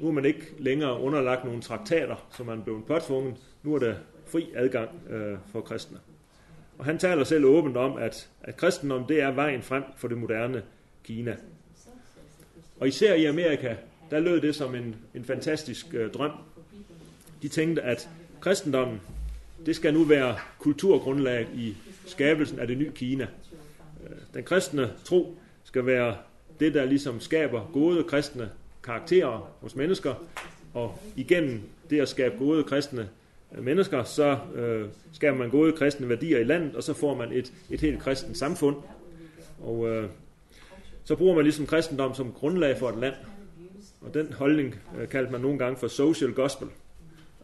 [0.00, 3.34] Nu er man ikke længere underlagt nogle traktater, som man blev påtvunget.
[3.62, 3.94] Nu er der
[4.26, 5.98] fri adgang øh, for kristne.
[6.78, 10.18] Og han taler selv åbent om, at, at kristendom det er vejen frem for det
[10.18, 10.62] moderne
[11.04, 11.36] Kina.
[12.80, 13.74] Og især i Amerika,
[14.10, 16.32] der lød det som en, en fantastisk øh, drøm.
[17.42, 18.08] De tænkte, at
[18.40, 19.00] kristendommen,
[19.66, 23.26] det skal nu være kulturgrundlaget i skabelsen af det nye Kina.
[24.04, 26.16] Øh, den kristne tro skal være
[26.60, 28.50] det, der ligesom skaber gode kristne
[28.84, 30.14] karakterer hos mennesker,
[30.74, 33.08] og igennem det at skabe gode kristne
[33.54, 37.32] øh, mennesker, så øh, skaber man gode kristne værdier i landet, og så får man
[37.32, 38.76] et, et helt kristent samfund.
[39.62, 40.08] Og øh,
[41.04, 43.14] så bruger man ligesom kristendom som grundlag for et land.
[44.00, 46.68] Og den holdning øh, kaldte man nogle gange for social gospel.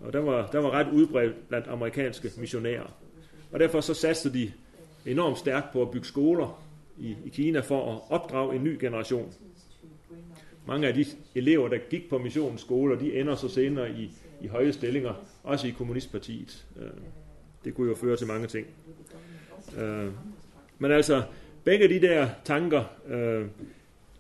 [0.01, 2.95] Og den var, den var ret udbredt blandt amerikanske missionærer.
[3.53, 4.53] Og derfor så satte de
[5.07, 6.63] enormt stærkt på at bygge skoler
[6.99, 9.33] i, i Kina for at opdrage en ny generation.
[10.67, 14.47] Mange af de elever, der gik på missionens skoler, de ender så senere i, i
[14.47, 16.67] høje stillinger, også i kommunistpartiet.
[16.81, 16.91] Øh,
[17.65, 18.67] det kunne jo føre til mange ting.
[19.79, 20.13] Øh,
[20.79, 21.23] men altså,
[21.65, 23.47] begge de der tanker, øh,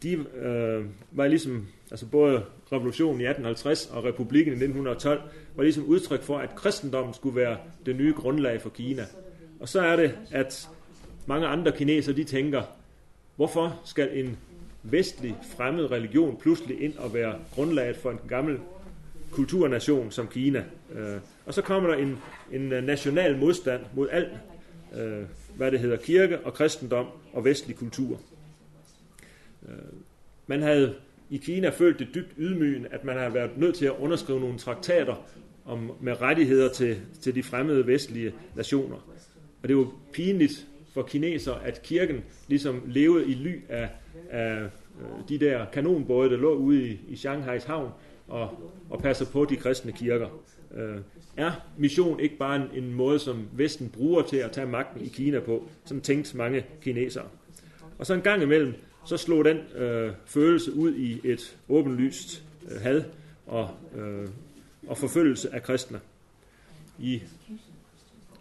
[0.04, 5.20] øh, de var ligesom, altså både revolutionen i 1850 og republikken i 1912,
[5.56, 7.56] var ligesom udtryk for, at kristendommen skulle være
[7.87, 9.06] det nye grundlag for Kina.
[9.61, 10.68] Og så er det, at
[11.26, 12.62] mange andre kinesere, de tænker,
[13.37, 14.38] hvorfor skal en
[14.82, 18.58] vestlig fremmed religion pludselig ind og være grundlaget for en gammel
[19.30, 20.64] kulturnation som Kina.
[20.94, 22.18] Øh, og så kommer der en,
[22.52, 24.32] en øh, national modstand mod alt,
[24.96, 25.22] øh,
[25.56, 28.20] hvad det hedder, kirke og kristendom og vestlig kultur.
[29.68, 29.98] Øh,
[30.46, 30.94] man havde
[31.31, 34.59] i Kina følt det dybt ydmygende, at man har været nødt til at underskrive nogle
[34.59, 35.26] traktater
[35.64, 38.96] om, med rettigheder til, til de fremmede vestlige nationer.
[39.62, 43.88] Og det var pinligt for kineser, at kirken ligesom levede i ly af,
[44.31, 44.68] af øh,
[45.28, 47.90] de der kanonbåde, der lå ude i, i Shanghais havn
[48.28, 48.50] og,
[48.90, 50.42] og passer på de kristne kirker.
[50.74, 50.96] Øh,
[51.37, 55.09] er mission ikke bare en, en måde, som Vesten bruger til at tage magten i
[55.09, 55.68] Kina på?
[55.85, 57.24] Sådan tænkte mange kinesere.
[57.98, 58.74] Og så en gang imellem,
[59.06, 63.02] så slog den øh, følelse ud i et åbenlyst øh, had
[63.46, 64.28] og, øh,
[64.87, 66.00] og forfølgelse af kristne.
[66.98, 67.22] I,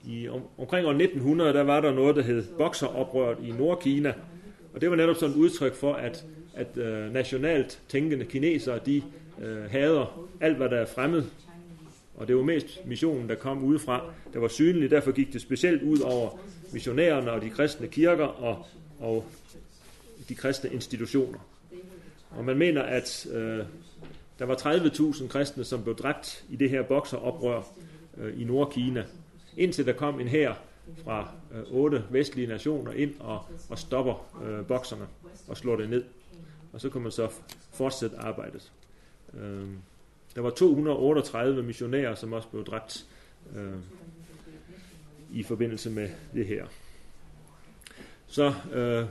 [0.07, 4.13] i om, omkring år 1900, der var der noget, der hed bokseroprøret i Nordkina,
[4.73, 9.03] og det var netop sådan et udtryk for, at, at øh, nationalt tænkende kinesere, de
[9.41, 11.23] øh, hader alt, hvad der er fremmed,
[12.17, 14.01] og det var mest missionen, der kom udefra,
[14.33, 14.91] der var synlig.
[14.91, 16.39] Derfor gik det specielt ud over
[16.73, 18.65] missionærerne og de kristne kirker og,
[18.99, 19.25] og
[20.29, 21.39] de kristne institutioner.
[22.29, 23.65] Og man mener, at øh,
[24.39, 27.61] der var 30.000 kristne, som blev dræbt i det her bokseroprør
[28.17, 29.05] øh, i Nordkina,
[29.57, 30.55] indtil der kom en her
[31.03, 35.07] fra øh, otte vestlige nationer ind og, og stopper øh, bokserne
[35.47, 36.03] og slår det ned.
[36.73, 37.29] Og så kan man så
[37.73, 38.71] fortsætte arbejdet.
[39.33, 39.67] Øh,
[40.35, 43.05] der var 238 missionærer, som også blev dræbt
[43.55, 43.73] øh,
[45.31, 46.65] i forbindelse med det her.
[48.27, 49.05] Så øh,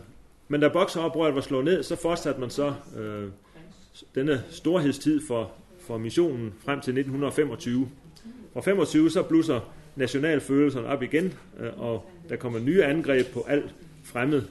[0.49, 3.29] men da bokseoprøret var slået ned, så fortsatte man så øh,
[4.15, 7.89] denne storhedstid for, for missionen frem til 1925.
[8.53, 9.61] Fra 25 så blusser
[9.97, 14.43] nationalfølelserne op igen, øh, og der kommer nye angreb på alt fremmed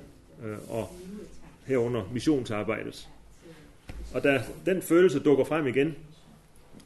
[0.45, 0.89] øh, og
[1.65, 3.07] herunder missionsarbejdet.
[4.13, 5.87] Og da den følelse dukker frem igen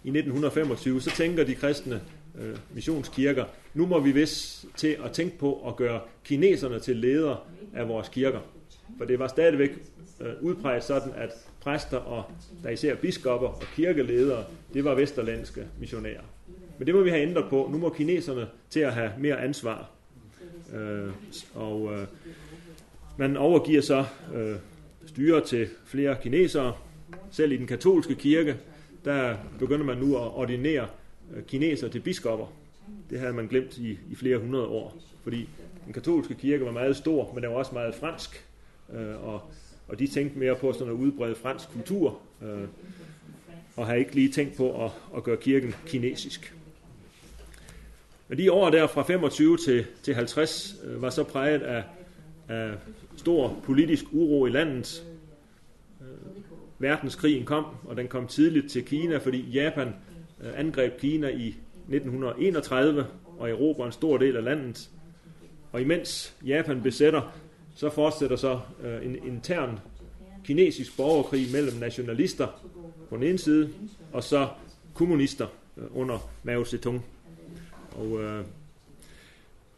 [0.03, 2.01] i 1925, så tænker de kristne
[2.41, 7.37] øh, missionskirker, nu må vi vist til at tænke på at gøre kineserne til ledere
[7.73, 8.39] af vores kirker.
[8.97, 9.71] For det var stadigvæk
[10.19, 11.29] øh, udpræget sådan, at
[11.61, 12.23] præster og
[12.63, 16.21] der især biskopper og kirkeledere, det var vesterlandske missionærer.
[16.77, 17.69] Men det må vi have ændret på.
[17.71, 19.89] Nu må kineserne til at have mere ansvar.
[20.75, 21.11] Øh,
[21.55, 22.07] og øh,
[23.17, 24.55] man overgiver så øh,
[25.05, 26.73] styre til flere kinesere.
[27.31, 28.57] Selv i den katolske kirke,
[29.05, 30.87] der begynder man nu at ordinere
[31.35, 32.53] øh, kinesere til biskopper.
[33.09, 35.49] Det havde man glemt i, i flere hundrede år, fordi
[35.85, 38.45] den katolske kirke var meget stor, men den var også meget fransk,
[38.93, 39.41] øh, og,
[39.87, 42.67] og de tænkte mere på sådan at udbrede fransk kultur, øh,
[43.75, 46.53] og har ikke lige tænkt på at, at gøre kirken kinesisk.
[48.27, 51.83] Men de år der fra 25 til, til 50 øh, var så præget af,
[52.47, 52.71] af
[53.17, 55.05] stor politisk uro i landet.
[56.01, 56.07] Øh,
[56.79, 59.87] verdenskrigen kom, og den kom tidligt til Kina, fordi Japan
[60.41, 64.89] øh, angreb Kina i 1931 og erobrede en stor del af landet.
[65.71, 67.33] Og imens Japan besætter,
[67.79, 69.79] så fortsætter så øh, en intern
[70.43, 72.47] kinesisk borgerkrig mellem nationalister
[73.09, 73.69] på den ene side,
[74.13, 74.47] og så
[74.93, 77.05] kommunister øh, under Mao Zedong.
[77.91, 78.45] Og øh,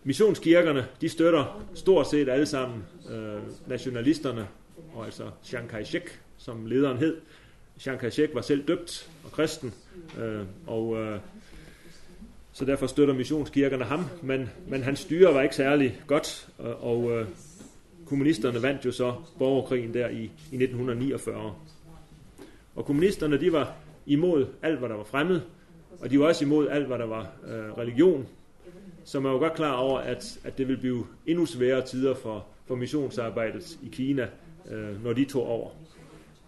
[0.04, 4.48] missionskirkerne, de støtter stort set alle sammen øh, nationalisterne,
[4.94, 7.18] og altså Chiang Kai-shek, som lederen hed.
[7.80, 9.74] Chiang Kai-shek var selv døbt og kristen,
[10.20, 11.20] øh, og øh,
[12.54, 17.12] så derfor støtter missionskirkerne ham, men, men hans styre var ikke særlig godt, og, og
[17.12, 17.28] øh,
[18.12, 21.56] kommunisterne vandt jo så borgerkrigen der i, i 1949.
[22.76, 25.42] Og kommunisterne, de var imod alt, hvad der var fremmed,
[26.00, 28.28] og de var også imod alt, hvad der var øh, religion.
[29.04, 32.46] Så man var godt klar over, at, at det ville blive endnu sværere tider for,
[32.66, 34.28] for missionsarbejdet i Kina,
[34.72, 35.70] øh, når de tog over.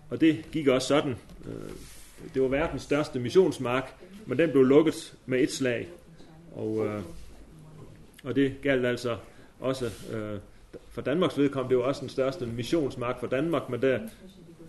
[0.10, 1.15] Og det gik også sådan.
[1.45, 1.71] Øh,
[2.34, 3.95] det var verdens største missionsmark,
[4.26, 5.88] men den blev lukket med et slag.
[6.56, 7.02] Og, øh,
[8.23, 9.17] og det galt altså
[9.60, 10.39] også øh,
[10.93, 11.69] for Danmarks vedkommende.
[11.69, 13.99] Det var også den største missionsmark for Danmark, men, der,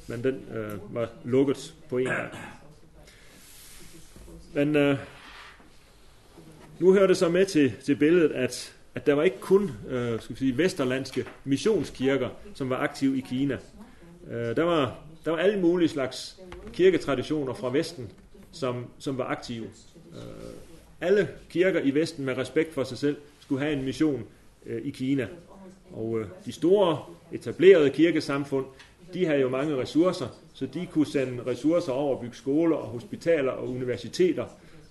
[0.06, 2.30] men den øh, var lukket på en gang.
[4.54, 4.98] Men øh,
[6.78, 10.20] nu hører det så med til, til billedet, at, at der var ikke kun øh,
[10.20, 13.58] skal vi sige, vesterlandske missionskirker, som var aktive i Kina.
[14.30, 16.40] Øh, der, var, der var alle mulige slags
[16.72, 18.10] kirketraditioner fra Vesten,
[18.52, 19.64] som, som var aktive.
[20.12, 20.20] Øh,
[21.00, 24.24] alle kirker i Vesten med respekt for sig selv skulle have en mission
[24.66, 25.28] øh, i Kina.
[25.92, 26.98] Og øh, de store
[27.32, 28.66] etablerede kirkesamfund,
[29.14, 32.88] de havde jo mange ressourcer, så de kunne sende ressourcer over at bygge skoler og
[32.88, 34.46] hospitaler og universiteter.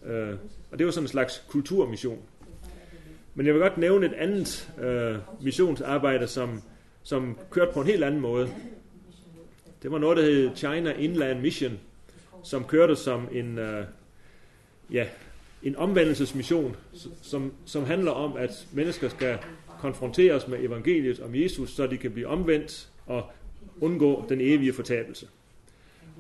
[0.06, 0.36] Øh,
[0.72, 2.20] og det var sådan en slags kulturmission.
[3.36, 6.62] Men jeg vil godt nævne et andet øh, missionsarbejde, som,
[7.04, 8.50] som kørte på en helt anden måde.
[9.84, 11.80] Det var noget, der hed China Inland Mission,
[12.44, 13.86] som kørte som en, øh,
[14.92, 15.06] ja,
[15.64, 16.76] en omvendelsesmission,
[17.22, 19.38] som, som handler om, at mennesker skal
[19.84, 23.24] konfronteres med evangeliet om Jesus, så de kan blive omvendt og
[23.82, 25.28] undgå den evige fortabelse.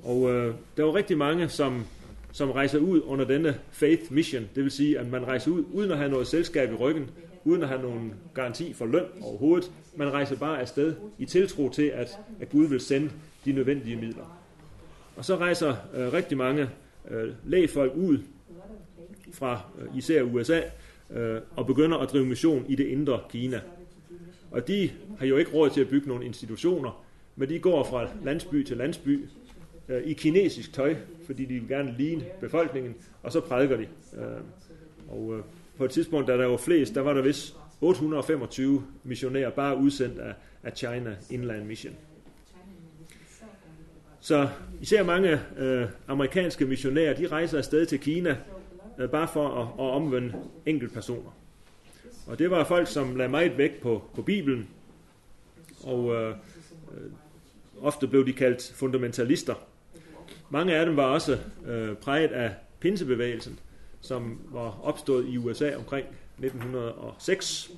[0.04, 1.86] Og øh, der var rigtig mange, som,
[2.32, 5.92] som rejser ud under denne faith mission, det vil sige, at man rejser ud uden
[5.92, 7.10] at have noget selskab i ryggen,
[7.44, 9.72] uden at have nogen garanti for løn overhovedet.
[9.96, 13.12] Man rejser bare afsted i tiltro til, at, at Gud vil sende
[13.46, 14.40] de nødvendige midler.
[15.16, 16.70] Og så rejser øh, rigtig mange
[17.12, 18.18] øh, lægfolk ud
[19.34, 20.62] fra øh, især USA
[21.14, 23.62] øh, og begynder at drive mission i det indre Kina.
[24.52, 28.08] Og de har jo ikke råd til at bygge nogle institutioner, men de går fra
[28.24, 29.26] landsby til landsby
[29.90, 30.96] øh, i kinesisk tøj,
[31.26, 33.88] fordi de vil gerne ligne befolkningen, og så prædiker de.
[34.18, 34.28] Øh,
[35.10, 35.44] og øh,
[35.78, 40.20] på et tidspunkt, da der var flest, der var der vist 825 missionærer bare udsendt
[40.20, 41.94] af, af China Inland Mission.
[44.20, 44.50] Så
[44.82, 48.38] især mange øh, amerikanske missionærer, de rejser afsted til Kina,
[49.00, 50.34] øh, bare for at, at omvende
[50.66, 51.32] enkelte personer.
[52.28, 54.68] Og det var folk, som lagde meget vægt på, på Bibelen,
[55.84, 57.12] og øh, øh,
[57.82, 59.56] ofte blev de kaldt fundamentalister.
[60.50, 63.60] Mange af dem var også øh, præget af pinsebevægelsen,
[64.02, 67.72] som var opstået i USA omkring 1906.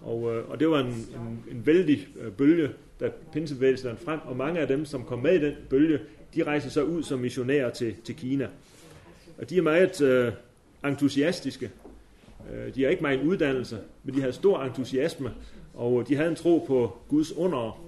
[0.00, 4.36] Og, øh, og det var en, en, en vældig øh, bølge, da pinsebevægelsen frem, og
[4.36, 5.98] mange af dem, som kom med i den bølge,
[6.34, 8.48] de rejste så ud som missionærer til, til Kina.
[9.38, 10.32] Og de er meget øh,
[10.84, 11.70] entusiastiske.
[12.52, 15.30] Øh, de har ikke meget uddannelse, men de havde stor entusiasme,
[15.74, 17.82] og de havde en tro på Guds under.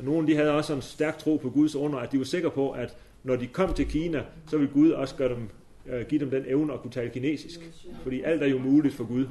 [0.00, 2.70] Nogle de havde også en stærk tro på Guds under, at de var sikre på,
[2.70, 5.48] at når de kom til Kina, så ville Gud også gøre dem,
[5.86, 7.60] øh, give dem den evne at kunne tale kinesisk.
[8.02, 9.26] Fordi alt er jo muligt for Gud.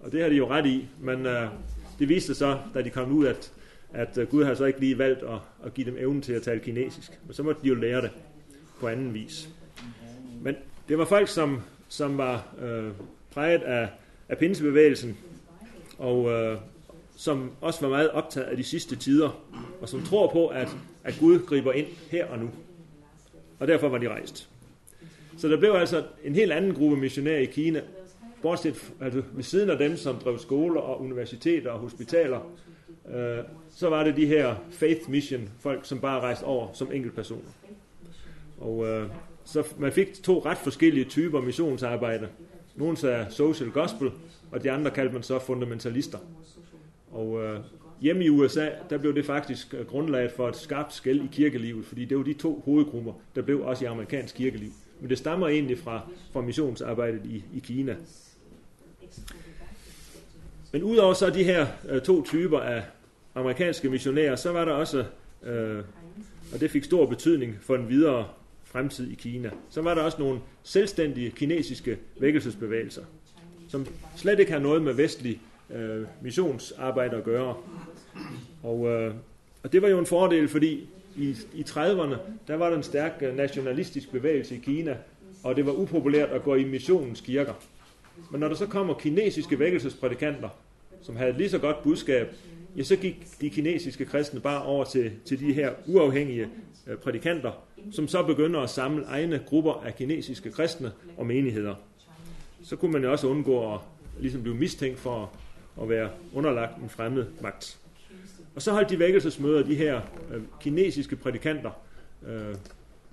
[0.00, 1.48] Og det har de jo ret i, men øh,
[1.98, 3.52] det viste så, da de kom ud, at,
[3.92, 6.42] at øh, Gud har så ikke lige valgt at, at give dem evnen til at
[6.42, 7.20] tale kinesisk.
[7.26, 8.10] Men så måtte de jo lære det
[8.80, 9.48] på anden vis.
[10.42, 10.54] Men
[10.88, 11.60] det var folk, som,
[11.90, 12.92] som var øh,
[13.30, 13.88] præget af,
[14.28, 15.18] af pinsebevægelsen,
[15.98, 16.58] og øh,
[17.16, 19.44] som også var meget optaget af de sidste tider,
[19.80, 20.68] og som tror på, at,
[21.04, 22.50] at Gud griber ind her og nu.
[23.58, 24.48] Og derfor var de rejst.
[25.36, 27.82] Så der blev altså en helt anden gruppe missionærer i Kina,
[28.42, 32.50] bortset altså ved siden af dem, som drev skoler og universiteter og hospitaler,
[33.14, 33.38] øh,
[33.70, 37.50] så var det de her faith mission folk, som bare rejste over som enkeltpersoner.
[38.60, 39.08] Og øh,
[39.52, 42.28] så man fik to ret forskellige typer missionsarbejde.
[42.76, 44.10] Nogle sagde social gospel,
[44.50, 46.18] og de andre kaldte man så fundamentalister.
[47.12, 47.60] Og øh,
[48.00, 51.84] hjemme i USA, der blev det faktisk øh, grundlaget for et skarpt skæld i kirkelivet,
[51.84, 54.70] fordi det var de to hovedgrupper, der blev også i amerikansk kirkeliv.
[55.00, 56.00] Men det stammer egentlig fra,
[56.32, 57.96] fra missionsarbejdet i, i Kina.
[60.72, 62.82] Men udover så de her øh, to typer af
[63.34, 65.04] amerikanske missionærer, så var der også,
[65.42, 65.78] øh,
[66.52, 68.26] og det fik stor betydning for den videre
[68.70, 73.02] fremtid i Kina, så var der også nogle selvstændige kinesiske vækkelsesbevægelser,
[73.68, 75.40] som slet ikke har noget med vestlig
[75.74, 77.54] øh, missionsarbejde at gøre.
[78.62, 79.14] Og, øh,
[79.62, 82.16] og det var jo en fordel, fordi i, i 30'erne,
[82.48, 84.96] der var der en stærk øh, nationalistisk bevægelse i Kina,
[85.42, 87.54] og det var upopulært at gå i missionens kirker.
[88.30, 90.48] Men når der så kommer kinesiske vækkelsesprædikanter,
[91.02, 92.28] som havde lige så godt budskab,
[92.76, 96.48] ja, så gik de kinesiske kristne bare over til, til de her uafhængige
[96.86, 97.52] øh, prædikanter,
[97.92, 101.74] som så begynder at samle egne grupper af kinesiske kristne og menigheder.
[102.62, 103.80] Så kunne man jo også undgå at
[104.20, 105.32] ligesom blive mistænkt for
[105.82, 107.78] at være underlagt en fremmed magt.
[108.54, 110.00] Og så holdt de vækkelsesmøder de her
[110.34, 111.70] øh, kinesiske prædikanter,
[112.28, 112.54] øh,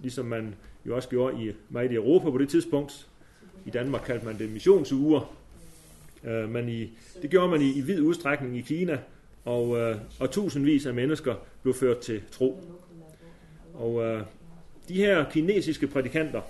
[0.02, 3.08] ligesom man jo også gjorde i meget i Europa på det tidspunkt.
[3.66, 5.34] I Danmark kaldte man det missionsuger.
[6.24, 6.90] Øh, men i,
[7.22, 9.00] det gjorde man i, i vid udstrækning i Kina,
[9.46, 12.62] og, øh, og tusindvis af mennesker blev ført til tro.
[13.74, 14.24] Og øh,
[14.88, 16.42] de her kinesiske prædikanter,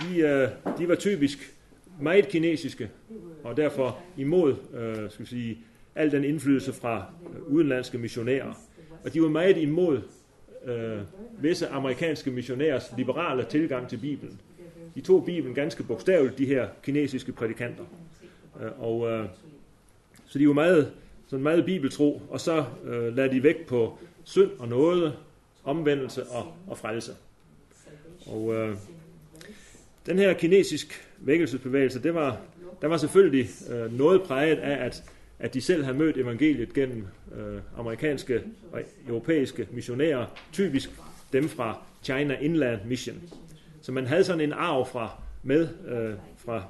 [0.00, 0.48] de, øh,
[0.78, 1.54] de var typisk
[2.00, 2.90] meget kinesiske,
[3.44, 5.58] og derfor imod øh, skal vi sige,
[5.94, 8.52] al den indflydelse fra øh, udenlandske missionærer.
[9.04, 10.00] Og de var meget imod
[10.64, 10.98] øh,
[11.40, 14.40] visse amerikanske missionærers liberale tilgang til Bibelen.
[14.94, 17.84] De tog Bibelen ganske bogstaveligt, de her kinesiske prædikanter.
[18.62, 19.26] Øh, og øh,
[20.26, 20.92] så de var meget,
[21.26, 25.14] sådan meget bibeltro, og så øh, lader de vægt på synd og noget,
[25.64, 27.12] omvendelse og, og frelse.
[28.26, 28.76] Og øh,
[30.06, 32.40] den her kinesisk vækkelsesbevægelse, det var,
[32.82, 35.04] der var selvfølgelig øh, noget præget af, at,
[35.38, 37.06] at de selv havde mødt evangeliet gennem
[37.36, 38.42] øh, amerikanske
[38.72, 40.90] og europæiske missionærer, typisk
[41.32, 43.16] dem fra China Inland Mission.
[43.82, 45.10] Så man havde sådan en arv fra,
[45.42, 46.62] med øh, fra,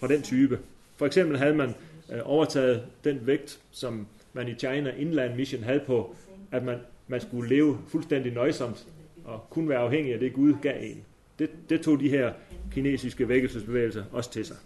[0.00, 0.58] fra den type.
[1.02, 1.74] For eksempel havde man
[2.12, 6.16] øh, overtaget den vægt, som man i China Inland Mission havde på,
[6.52, 6.78] at man,
[7.08, 8.86] man skulle leve fuldstændig nøjsomt
[9.24, 11.04] og kun være afhængig af det, Gud gav en.
[11.38, 12.32] Det, det tog de her
[12.72, 14.56] kinesiske vækkelsesbevægelser også til sig.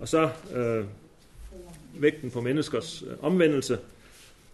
[0.00, 0.84] Og så øh,
[2.02, 3.78] vægten på menneskers øh, omvendelse.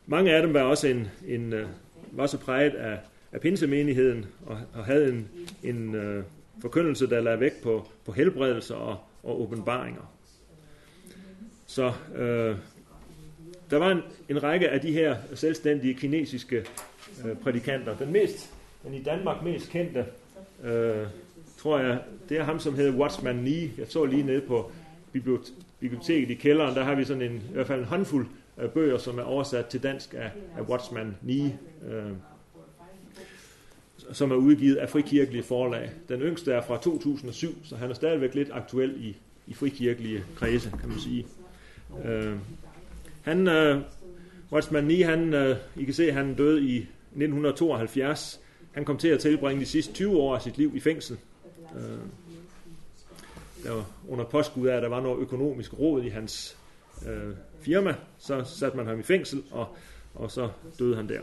[0.06, 1.66] Mange af dem var også en, en øh,
[2.12, 2.98] var så præget af,
[3.32, 5.28] af pinsemenigheden og, og havde en,
[5.62, 6.24] en øh,
[6.60, 10.12] forkyndelse, der lagde vægt på, på helbredelse og, og åbenbaringer.
[11.72, 12.56] Så øh,
[13.70, 16.64] der var en, en række af de her selvstændige kinesiske
[17.24, 17.96] øh, prædikanter.
[17.96, 18.54] Den mest,
[18.84, 20.04] den i Danmark mest kendte,
[20.64, 21.06] øh,
[21.58, 21.98] tror jeg,
[22.28, 23.70] det er ham, som hedder Watchman Nee.
[23.78, 24.72] Jeg så lige nede på
[25.80, 28.26] biblioteket i kælderen, der har vi sådan en, i hvert fald en håndfuld
[28.58, 31.58] øh, bøger, som er oversat til dansk af, af Watchman Nee,
[31.88, 32.12] øh,
[34.12, 35.90] som er udgivet af frikirkelige forlag.
[36.08, 39.16] Den yngste er fra 2007, så han er stadigvæk lidt aktuel i,
[39.46, 41.26] i frikirkelige kredse, kan man sige.
[42.04, 42.36] Øh,
[43.22, 43.80] han, øh,
[44.52, 48.40] Watchman Nee, han, øh, I kan se, han døde i 1972.
[48.72, 51.16] Han kom til at tilbringe de sidste 20 år af sit liv i fængsel.
[51.76, 51.98] Øh,
[53.64, 56.56] der var under påskud af, at der var noget økonomisk råd i hans
[57.08, 59.76] øh, firma, så satte man ham i fængsel, og,
[60.14, 61.20] og så døde han der.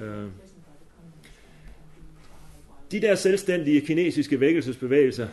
[0.00, 0.28] Øh,
[2.92, 5.28] de der selvstændige kinesiske vækkelsesbevægelser,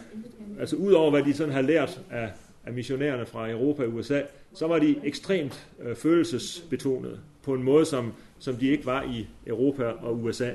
[0.60, 2.32] altså udover hvad de sådan har lært af,
[2.66, 4.22] af missionærerne fra Europa og USA,
[4.53, 9.28] så var de ekstremt øh, følelsesbetonede på en måde, som, som de ikke var i
[9.47, 10.49] Europa og USA.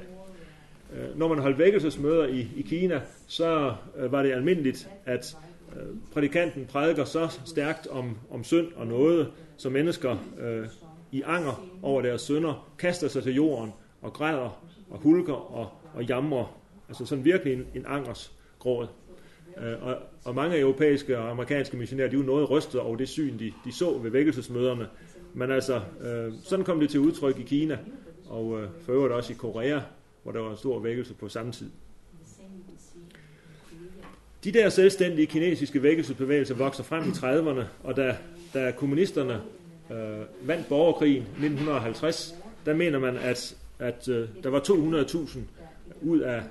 [0.93, 5.37] Øh, når man holdt vækkelsesmøder i, i Kina, så øh, var det almindeligt, at
[5.77, 10.67] øh, prædikanten prædiker så stærkt om, om synd og noget, så mennesker øh,
[11.13, 16.05] i anger over deres synder kaster sig til jorden og græder og hulker og, og
[16.05, 16.59] jamrer.
[16.89, 18.87] Altså sådan virkelig en, en angers gråd.
[19.63, 23.09] Øh, og, og mange europæiske og amerikanske missionærer, de er jo noget rystet over det
[23.09, 24.87] syn, de, de så ved vækkelsesmøderne.
[25.35, 27.79] Men altså, øh, sådan kom det til udtryk i Kina,
[28.29, 29.81] og øh, for øvrigt også i Korea,
[30.23, 31.71] hvor der var en stor vækkelse på samme tid.
[34.45, 38.17] De der selvstændige kinesiske vækkelsesbevægelser vokser frem i 30'erne, og da,
[38.55, 39.41] da kommunisterne
[39.91, 42.35] øh, vandt borgerkrigen 1950,
[42.67, 45.39] der mener man, at, at øh, der var 200.000
[46.03, 46.43] ud af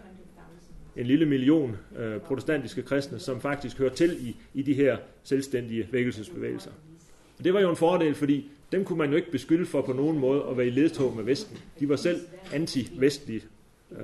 [0.97, 5.87] en lille million øh, protestantiske kristne, som faktisk hører til i, i de her selvstændige
[5.91, 6.71] vækkelsesbevægelser.
[7.37, 9.93] Og det var jo en fordel, fordi dem kunne man jo ikke beskylde for på
[9.93, 11.57] nogen måde at være i ledtog med Vesten.
[11.79, 12.21] De var selv
[12.53, 13.43] anti-vestlige.
[13.91, 13.99] Øh,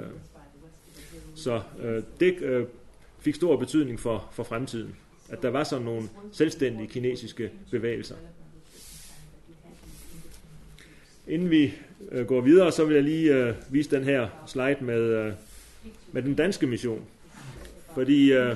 [1.35, 2.65] så øh, det øh,
[3.19, 4.95] fik stor betydning for, for fremtiden,
[5.29, 8.15] at der var sådan nogle selvstændige kinesiske bevægelser.
[11.27, 11.73] Inden vi
[12.11, 15.33] øh, går videre, så vil jeg lige øh, vise den her slide med, øh,
[16.11, 17.01] med den danske mission.
[17.93, 18.55] Fordi uh,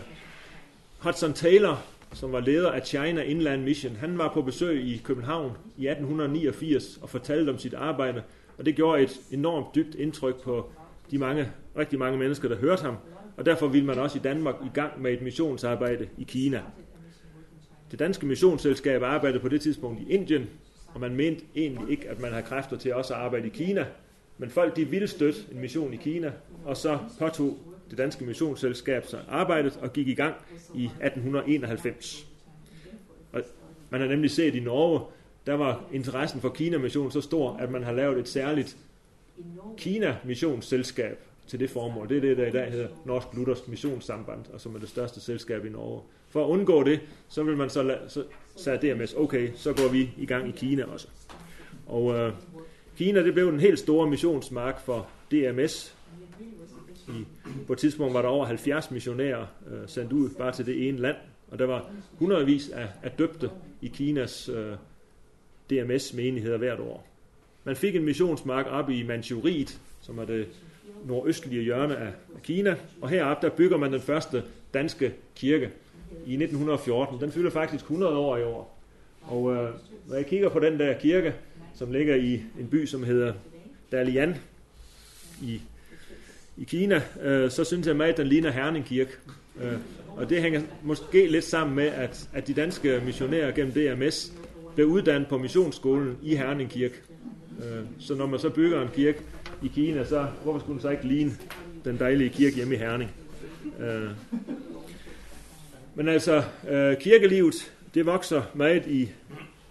[1.00, 5.52] Hudson Taylor, som var leder af China Inland Mission, han var på besøg i København
[5.78, 8.24] i 1889 og fortalte om sit arbejde,
[8.58, 10.70] og det gjorde et enormt dybt indtryk på
[11.12, 12.96] de mange, rigtig mange mennesker, der hørte ham,
[13.38, 16.62] og derfor ville man også i Danmark i gang med et missionsarbejde i Kina.
[17.92, 20.50] Det danske missionsselskab arbejdede på det tidspunkt i Indien,
[20.94, 23.86] og man mente egentlig ikke, at man havde kræfter til også at arbejde i Kina,
[24.38, 26.32] men folk de ville støtte en mission i Kina,
[26.66, 27.58] og så påtog
[27.90, 30.36] det danske missionsselskab sig arbejdet og gik i gang
[30.76, 32.28] i 1891.
[33.32, 33.42] Og
[33.90, 35.00] man har nemlig set i Norge,
[35.46, 38.78] der var interessen for Kina-mission så stor, at man har lavet et særligt
[39.78, 41.16] Kina-missionsselskab
[41.48, 42.10] til det formål.
[42.10, 45.22] Det er det, der i dag hedder Norsk Luthersk Missionssamband, og som er det største
[45.22, 46.02] selskab i Norge.
[46.30, 48.24] For at undgå det, så vil man så, la- så
[48.56, 51.08] sagde DMS, okay, så går vi i gang i Kina også.
[51.86, 52.34] Og øh,
[52.98, 55.96] Kina, det blev en helt store missionsmark for DMS.
[57.08, 57.26] I,
[57.68, 60.98] på et tidspunkt var der over 70 missionærer øh, sendt ud bare til det ene
[60.98, 61.16] land,
[61.52, 63.50] og der var hundredvis af, af døbte
[63.82, 64.74] i Kinas øh,
[65.70, 67.08] DMS-menigheder hvert år.
[67.64, 70.48] Man fik en missionsmark op i Manchuriet, som er det
[71.06, 72.12] nordøstlige hjørne af
[72.44, 74.44] Kina, og heroppe der bygger man den første
[74.74, 75.72] danske kirke
[76.26, 77.22] i 1914.
[77.22, 78.78] Den fylder faktisk 100 år i år.
[79.22, 79.70] Og øh,
[80.08, 81.34] når jeg kigger på den der kirke,
[81.78, 83.34] som ligger i en by, som hedder
[83.92, 84.36] Dalian
[85.42, 85.62] i,
[86.58, 89.12] i Kina, øh, så synes jeg meget, at den ligner Herning Kirke.
[89.62, 89.74] Øh,
[90.08, 94.34] og det hænger måske lidt sammen med, at, at de danske missionærer gennem DMS
[94.76, 96.96] blev uddannet på missionsskolen i Herning Kirke.
[97.64, 99.20] Øh, så når man så bygger en kirke
[99.64, 101.32] i Kina, så hvorfor skulle den så ikke ligne
[101.86, 103.12] den dejlige kirke hjemme i Herning?
[103.80, 104.10] Øh,
[105.96, 109.02] men altså, øh, kirkelivet, det vokser meget i,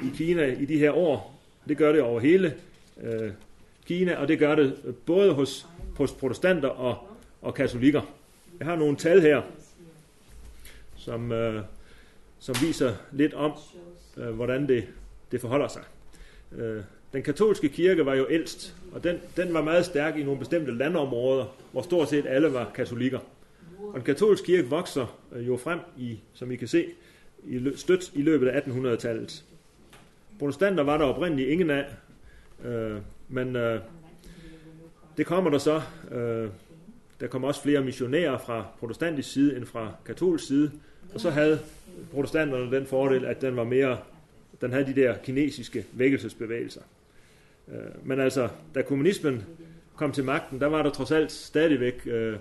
[0.03, 1.36] i Kina i de her år.
[1.69, 2.55] Det gør det over hele
[3.03, 3.31] øh,
[3.87, 6.99] Kina, og det gør det øh, både hos, hos protestanter og,
[7.43, 8.03] og katolikker.
[8.59, 9.43] Jeg har nogle tal her,
[10.97, 11.63] som, øh,
[12.39, 13.53] som viser lidt om,
[14.17, 14.85] øh, hvordan det,
[15.33, 15.83] det forholder sig.
[16.57, 20.39] Øh, den katolske kirke var jo ældst, og den, den var meget stærk i nogle
[20.39, 23.19] bestemte landområder, hvor stort set alle var katolikker.
[23.79, 26.87] Og den katolske kirke vokser øh, jo frem i, som I kan se,
[27.45, 29.45] i lø- stødt i løbet af 1800-tallet.
[30.39, 31.87] Protestanter var der oprindeligt ingen af,
[32.65, 33.81] øh, men øh,
[35.17, 35.83] det kommer der så.
[36.11, 36.51] Øh,
[37.21, 40.71] der kommer også flere missionærer fra protestantisk side end fra katolsk side,
[41.15, 41.61] og så havde
[42.13, 43.99] protestanterne den fordel, at den var mere,
[44.61, 46.83] den havde de der kinesiske vækkelsesbevægelser.
[47.69, 49.45] Øh, men altså, da kommunismen
[49.97, 52.37] kom til magten, der var der trods alt stadigvæk øh,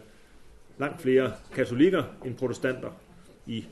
[0.77, 2.91] langt flere katolikker end protestanter
[3.45, 3.65] i,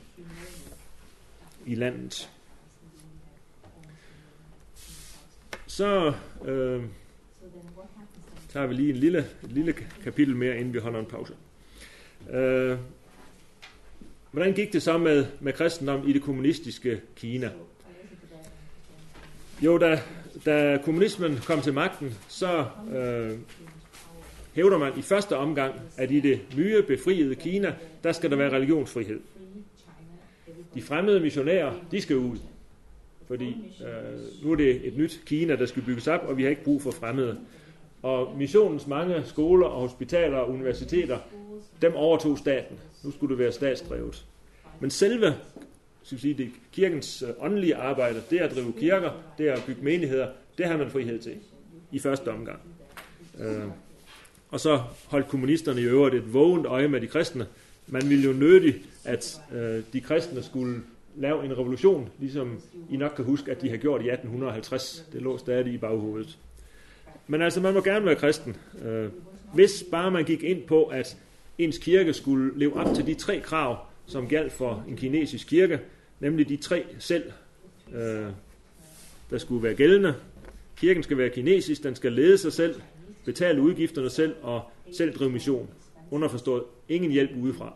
[1.66, 2.30] i landet.
[5.74, 6.12] Så
[6.44, 6.82] øh,
[8.48, 11.32] tager vi lige en lille, et lille kapitel mere, inden vi holder en pause.
[12.30, 12.78] Øh,
[14.30, 17.50] hvordan gik det så med, med kristendom i det kommunistiske Kina?
[19.62, 20.00] Jo, da,
[20.44, 23.38] da kommunismen kom til magten, så øh,
[24.52, 28.50] hævder man i første omgang, at i det nye befriede Kina, der skal der være
[28.50, 29.20] religionsfrihed.
[30.74, 32.38] De fremmede missionærer, de skal ud.
[33.28, 33.48] Fordi
[33.80, 36.64] øh, nu er det et nyt Kina, der skal bygges op, og vi har ikke
[36.64, 37.38] brug for fremmede.
[38.02, 41.18] Og missionens mange skoler og hospitaler og universiteter,
[41.82, 42.76] dem overtog staten.
[43.04, 44.24] Nu skulle det være statsdrevet.
[44.80, 45.34] Men selve
[46.04, 50.28] skal sige, det kirkens øh, åndelige arbejde, det at drive kirker, det at bygge menigheder,
[50.58, 51.34] det har man frihed til
[51.92, 52.60] i første omgang.
[53.40, 53.64] Øh,
[54.50, 57.46] og så holdt kommunisterne i øvrigt et vågent øje med de kristne.
[57.86, 60.82] Man ville jo nødig, at øh, de kristne skulle
[61.16, 62.60] lave en revolution, ligesom
[62.90, 65.08] I nok kan huske, at de har gjort i 1850.
[65.12, 66.38] Det lå stadig i baghovedet.
[67.26, 68.56] Men altså, man må gerne være kristen.
[68.84, 69.08] Øh,
[69.54, 71.16] hvis bare man gik ind på, at
[71.58, 75.80] ens kirke skulle leve op til de tre krav, som galt for en kinesisk kirke,
[76.20, 77.32] nemlig de tre selv,
[77.94, 78.26] øh,
[79.30, 80.14] der skulle være gældende.
[80.76, 82.80] Kirken skal være kinesisk, den skal lede sig selv,
[83.24, 84.62] betale udgifterne selv og
[84.92, 85.68] selv drive mission.
[86.10, 87.74] Underforstået, ingen hjælp udefra.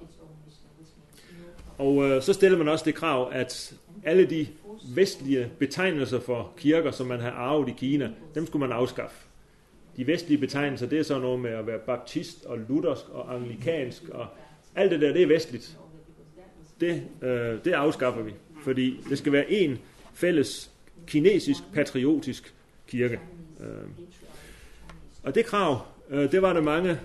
[1.78, 3.74] Og øh, så stiller man også det krav, at
[4.04, 4.46] alle de
[4.94, 9.16] vestlige betegnelser for kirker, som man har arvet i Kina, dem skulle man afskaffe.
[9.96, 14.08] De vestlige betegnelser, det er så noget med at være baptist og luthersk og anglikansk
[14.08, 14.26] og
[14.76, 15.78] alt det der, det er vestligt.
[16.80, 19.78] Det, øh, det afskaffer vi, fordi det skal være en
[20.14, 20.70] fælles
[21.06, 22.54] kinesisk patriotisk
[22.88, 23.20] kirke.
[23.60, 23.66] Øh.
[25.22, 26.98] Og det krav, øh, det var der mange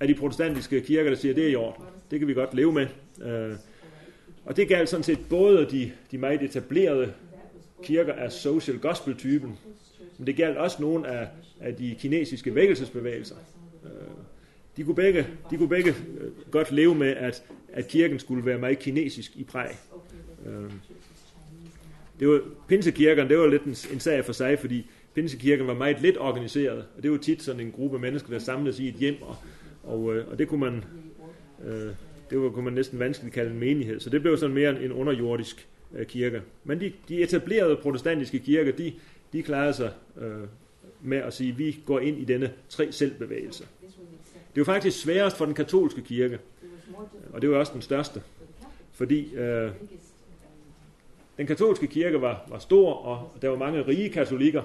[0.00, 1.84] af de protestantiske kirker, der siger, det er i orden.
[2.10, 2.86] Det kan vi godt leve med.
[3.22, 3.54] Øh.
[4.50, 7.12] Og det galt sådan set både de, de meget etablerede
[7.82, 9.58] kirker af social gospel-typen,
[10.18, 11.28] men det galt også nogle af,
[11.60, 13.34] af de kinesiske vækkelsesbevægelser.
[13.84, 13.90] Øh,
[14.76, 17.42] de kunne begge, de kunne begge øh, godt leve med, at,
[17.72, 19.70] at kirken skulle være meget kinesisk i præg.
[20.46, 20.70] Øh,
[22.20, 26.02] det var, pinsekirken, det var lidt en, en sag for sig, fordi pinsekirken var meget
[26.02, 29.22] lidt organiseret, og det var tit sådan en gruppe mennesker, der samledes i et hjem,
[29.22, 29.36] og,
[29.82, 30.84] og, øh, og det kunne man,
[31.64, 31.92] øh,
[32.30, 34.92] det var, kunne man næsten vanskeligt kalde en menighed, så det blev sådan mere en
[34.92, 36.42] underjordisk øh, kirke.
[36.64, 38.92] Men de, de etablerede protestantiske kirker, de,
[39.32, 40.46] de klarede sig øh,
[41.00, 43.66] med at sige, at vi går ind i denne tre selvbevægelse.
[44.54, 46.38] Det var faktisk sværest for den katolske kirke,
[47.32, 48.22] og det var også den største,
[48.92, 49.70] fordi øh,
[51.36, 54.62] den katolske kirke var, var stor, og der var mange rige katolikker,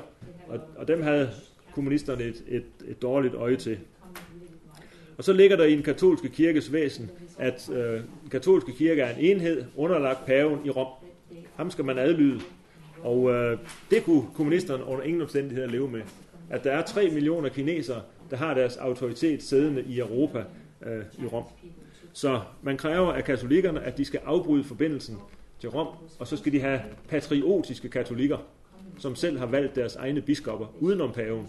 [0.47, 1.29] og, og dem havde
[1.73, 3.79] kommunisterne et, et, et dårligt øje til.
[5.17, 9.15] Og så ligger der i den katolske kirkes væsen, at øh, den katolske kirke er
[9.15, 10.87] en enhed underlagt paven i Rom.
[11.55, 12.41] Ham skal man adlyde.
[13.03, 13.57] Og øh,
[13.91, 16.01] det kunne kommunisterne under ingen omstændigheder leve med.
[16.49, 18.01] At der er 3 millioner kinesere,
[18.31, 20.43] der har deres autoritet siddende i Europa
[20.85, 21.43] øh, i Rom.
[22.13, 25.17] Så man kræver af katolikkerne, at de skal afbryde forbindelsen
[25.59, 25.87] til Rom,
[26.19, 28.37] og så skal de have patriotiske katolikker,
[28.99, 31.47] som selv har valgt deres egne biskopper udenom paven.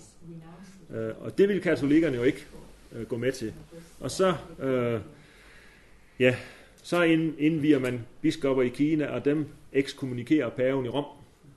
[0.94, 2.46] Øh, og det vil katolikkerne jo ikke
[2.96, 3.52] øh, gå med til.
[4.00, 5.00] Og så, øh,
[6.18, 6.36] ja,
[6.82, 7.02] så
[7.38, 11.04] indviger man biskopper i Kina, og dem ekskommunikerer paven i Rom.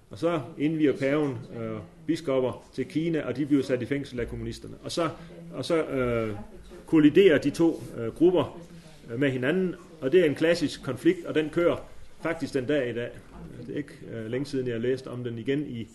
[0.10, 4.30] Og så indviger paven øh, biskopper til Kina, og de bliver sat i fængsel af
[4.30, 4.76] kommunisterne.
[4.84, 5.10] Og så,
[5.54, 6.36] og så øh,
[6.86, 8.62] kolliderer de to øh, grupper
[9.12, 11.78] øh, med hinanden, og det er en klassisk konflikt, og den kører
[12.22, 13.10] faktisk den dag i dag.
[13.68, 15.88] Det er ikke øh, længe siden, jeg har læst om den igen i,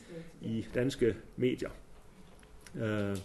[0.42, 1.70] i danske medier.
[2.82, 3.16] Øh,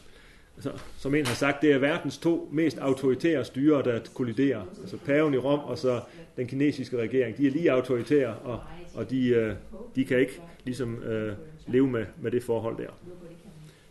[0.55, 4.61] altså, som en har sagt, det er verdens to mest autoritære styre, der kolliderer.
[4.81, 6.01] Altså paven i Rom og så
[6.37, 7.37] den kinesiske regering.
[7.37, 8.59] De er lige autoritære, og,
[8.93, 9.55] og de, øh,
[9.95, 11.33] de kan ikke ligesom øh,
[11.67, 12.89] leve med, med det forhold der.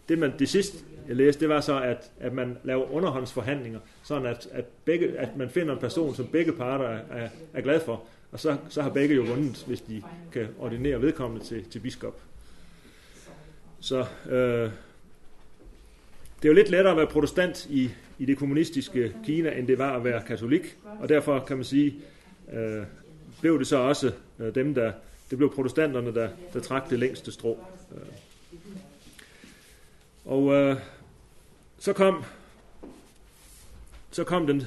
[0.09, 0.79] Det, man, det sidste,
[1.09, 5.37] jeg læste, det var så, at, at man laver underhåndsforhandlinger, sådan at, at, begge, at
[5.37, 8.03] man finder en person, som begge parter er, er, er glad for,
[8.33, 10.03] og så, så har begge jo vundet, hvis de
[10.33, 12.21] kan ordinere vedkommende til, til biskop.
[13.81, 14.71] Så øh,
[16.43, 19.79] det er jo lidt lettere at være protestant i, i det kommunistiske Kina, end det
[19.79, 20.77] var at være katolik.
[21.01, 21.95] Og derfor kan man sige,
[22.53, 22.83] øh,
[23.41, 24.93] blev det så også øh, dem, der,
[25.31, 27.59] det blev protestanterne, der, der trak det længste strå.
[27.93, 27.99] Øh.
[30.25, 30.77] Og øh,
[31.79, 32.25] så kom
[34.11, 34.63] så kom den,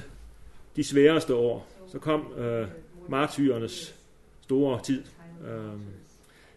[0.76, 1.68] de sværeste år.
[1.92, 2.68] Så kom øh,
[3.08, 3.94] martyrernes
[4.40, 5.02] store tid.
[5.48, 5.80] Øh,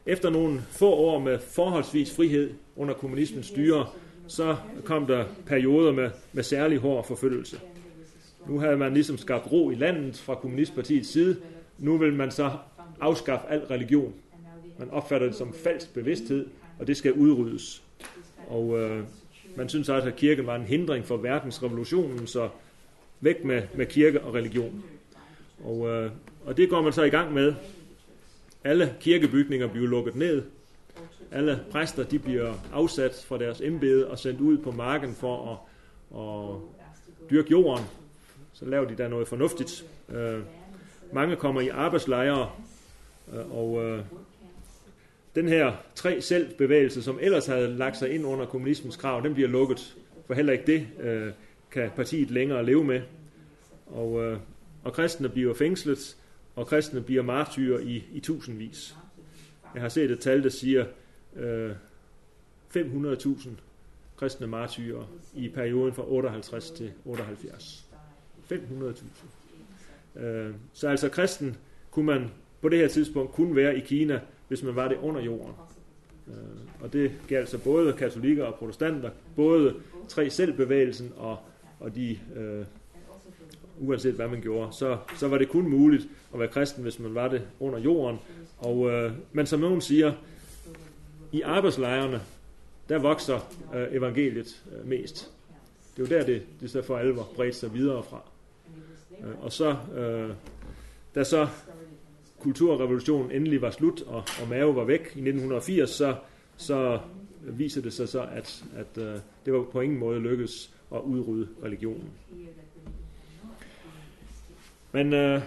[0.06, 3.88] efter nogle få år med forholdsvis frihed under kommunismens styre,
[4.28, 7.60] så kom der perioder med, med særlig hård forfølgelse.
[8.48, 11.38] Nu havde man ligesom skabt ro i landet fra kommunistpartiets side.
[11.78, 12.52] Nu vil man så
[13.00, 14.14] afskaffe al religion.
[14.80, 16.48] Man opfatter det som falsk bevidsthed,
[16.80, 17.84] og det skal udryddes.
[18.48, 19.04] Og øh,
[19.56, 22.50] man synes altså, at kirken var en hindring for verdensrevolutionen, så
[23.22, 24.84] væk med, med kirke og religion.
[25.64, 26.12] Og, øh,
[26.46, 27.54] og det går man så i gang med.
[28.64, 30.44] Alle kirkebygninger bliver lukket ned.
[31.32, 36.20] Alle præster de bliver afsat fra deres embede og sendt ud på marken for at,
[36.20, 37.86] at dyrke jorden.
[38.54, 39.86] Så laver de der noget fornuftigt.
[40.10, 40.40] Øh,
[41.14, 42.50] mange kommer i arbejdslejre,
[43.34, 44.04] øh, og øh,
[45.36, 49.50] den her tre selvbevægelse, som ellers havde lagt sig ind under kommunismens krav, den bliver
[49.50, 49.96] lukket.
[50.28, 51.32] For heller ikke det øh,
[51.72, 53.02] kan partiet længere leve med.
[53.86, 54.38] Og, øh,
[54.84, 56.18] og kristne bliver fængslet,
[56.56, 58.96] og kristne bliver martyrer i, i tusindvis.
[59.74, 60.86] Jeg har set et tal, der siger
[61.36, 61.72] øh,
[62.76, 63.50] 500.000
[64.18, 65.04] kristne martyrer
[65.36, 67.86] i perioden fra 58 til 78.
[68.52, 70.20] 500.000.
[70.20, 71.58] Øh, så altså kristen
[71.92, 72.32] kunne man
[72.62, 75.54] på det her tidspunkt kun være i Kina, hvis man var det under jorden.
[76.28, 76.34] Øh,
[76.82, 79.76] og det gælder altså både katolikker og protestanter, både
[80.08, 81.38] tre selvbevægelsen og,
[81.80, 82.66] og de øh,
[83.80, 87.16] uanset hvad man gjorde, så, så var det kun muligt at være kristen, hvis man
[87.16, 88.20] var det under jorden.
[88.58, 90.14] Og, øh, men som nogen siger,
[91.36, 92.22] i arbejdslejrene,
[92.90, 93.40] der vokser
[93.76, 95.32] øh, evangeliet øh, mest.
[95.98, 98.22] Det er jo der, det, det så for alvor bredt sig videre fra.
[99.24, 100.36] Øh, og så, øh,
[101.16, 101.48] da så
[102.40, 106.16] kulturrevolutionen endelig var slut, og, og Mao var væk i 1980, så,
[106.58, 107.00] så
[107.42, 111.48] viser det sig så, at, at øh, det var på ingen måde lykkedes at udrydde
[111.64, 112.10] religionen.
[114.92, 115.42] Men øh,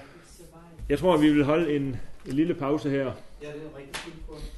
[0.88, 1.82] jeg tror, vi vil holde en,
[2.26, 3.12] en lille pause her.
[3.42, 4.57] Ja, det er rigtig fint.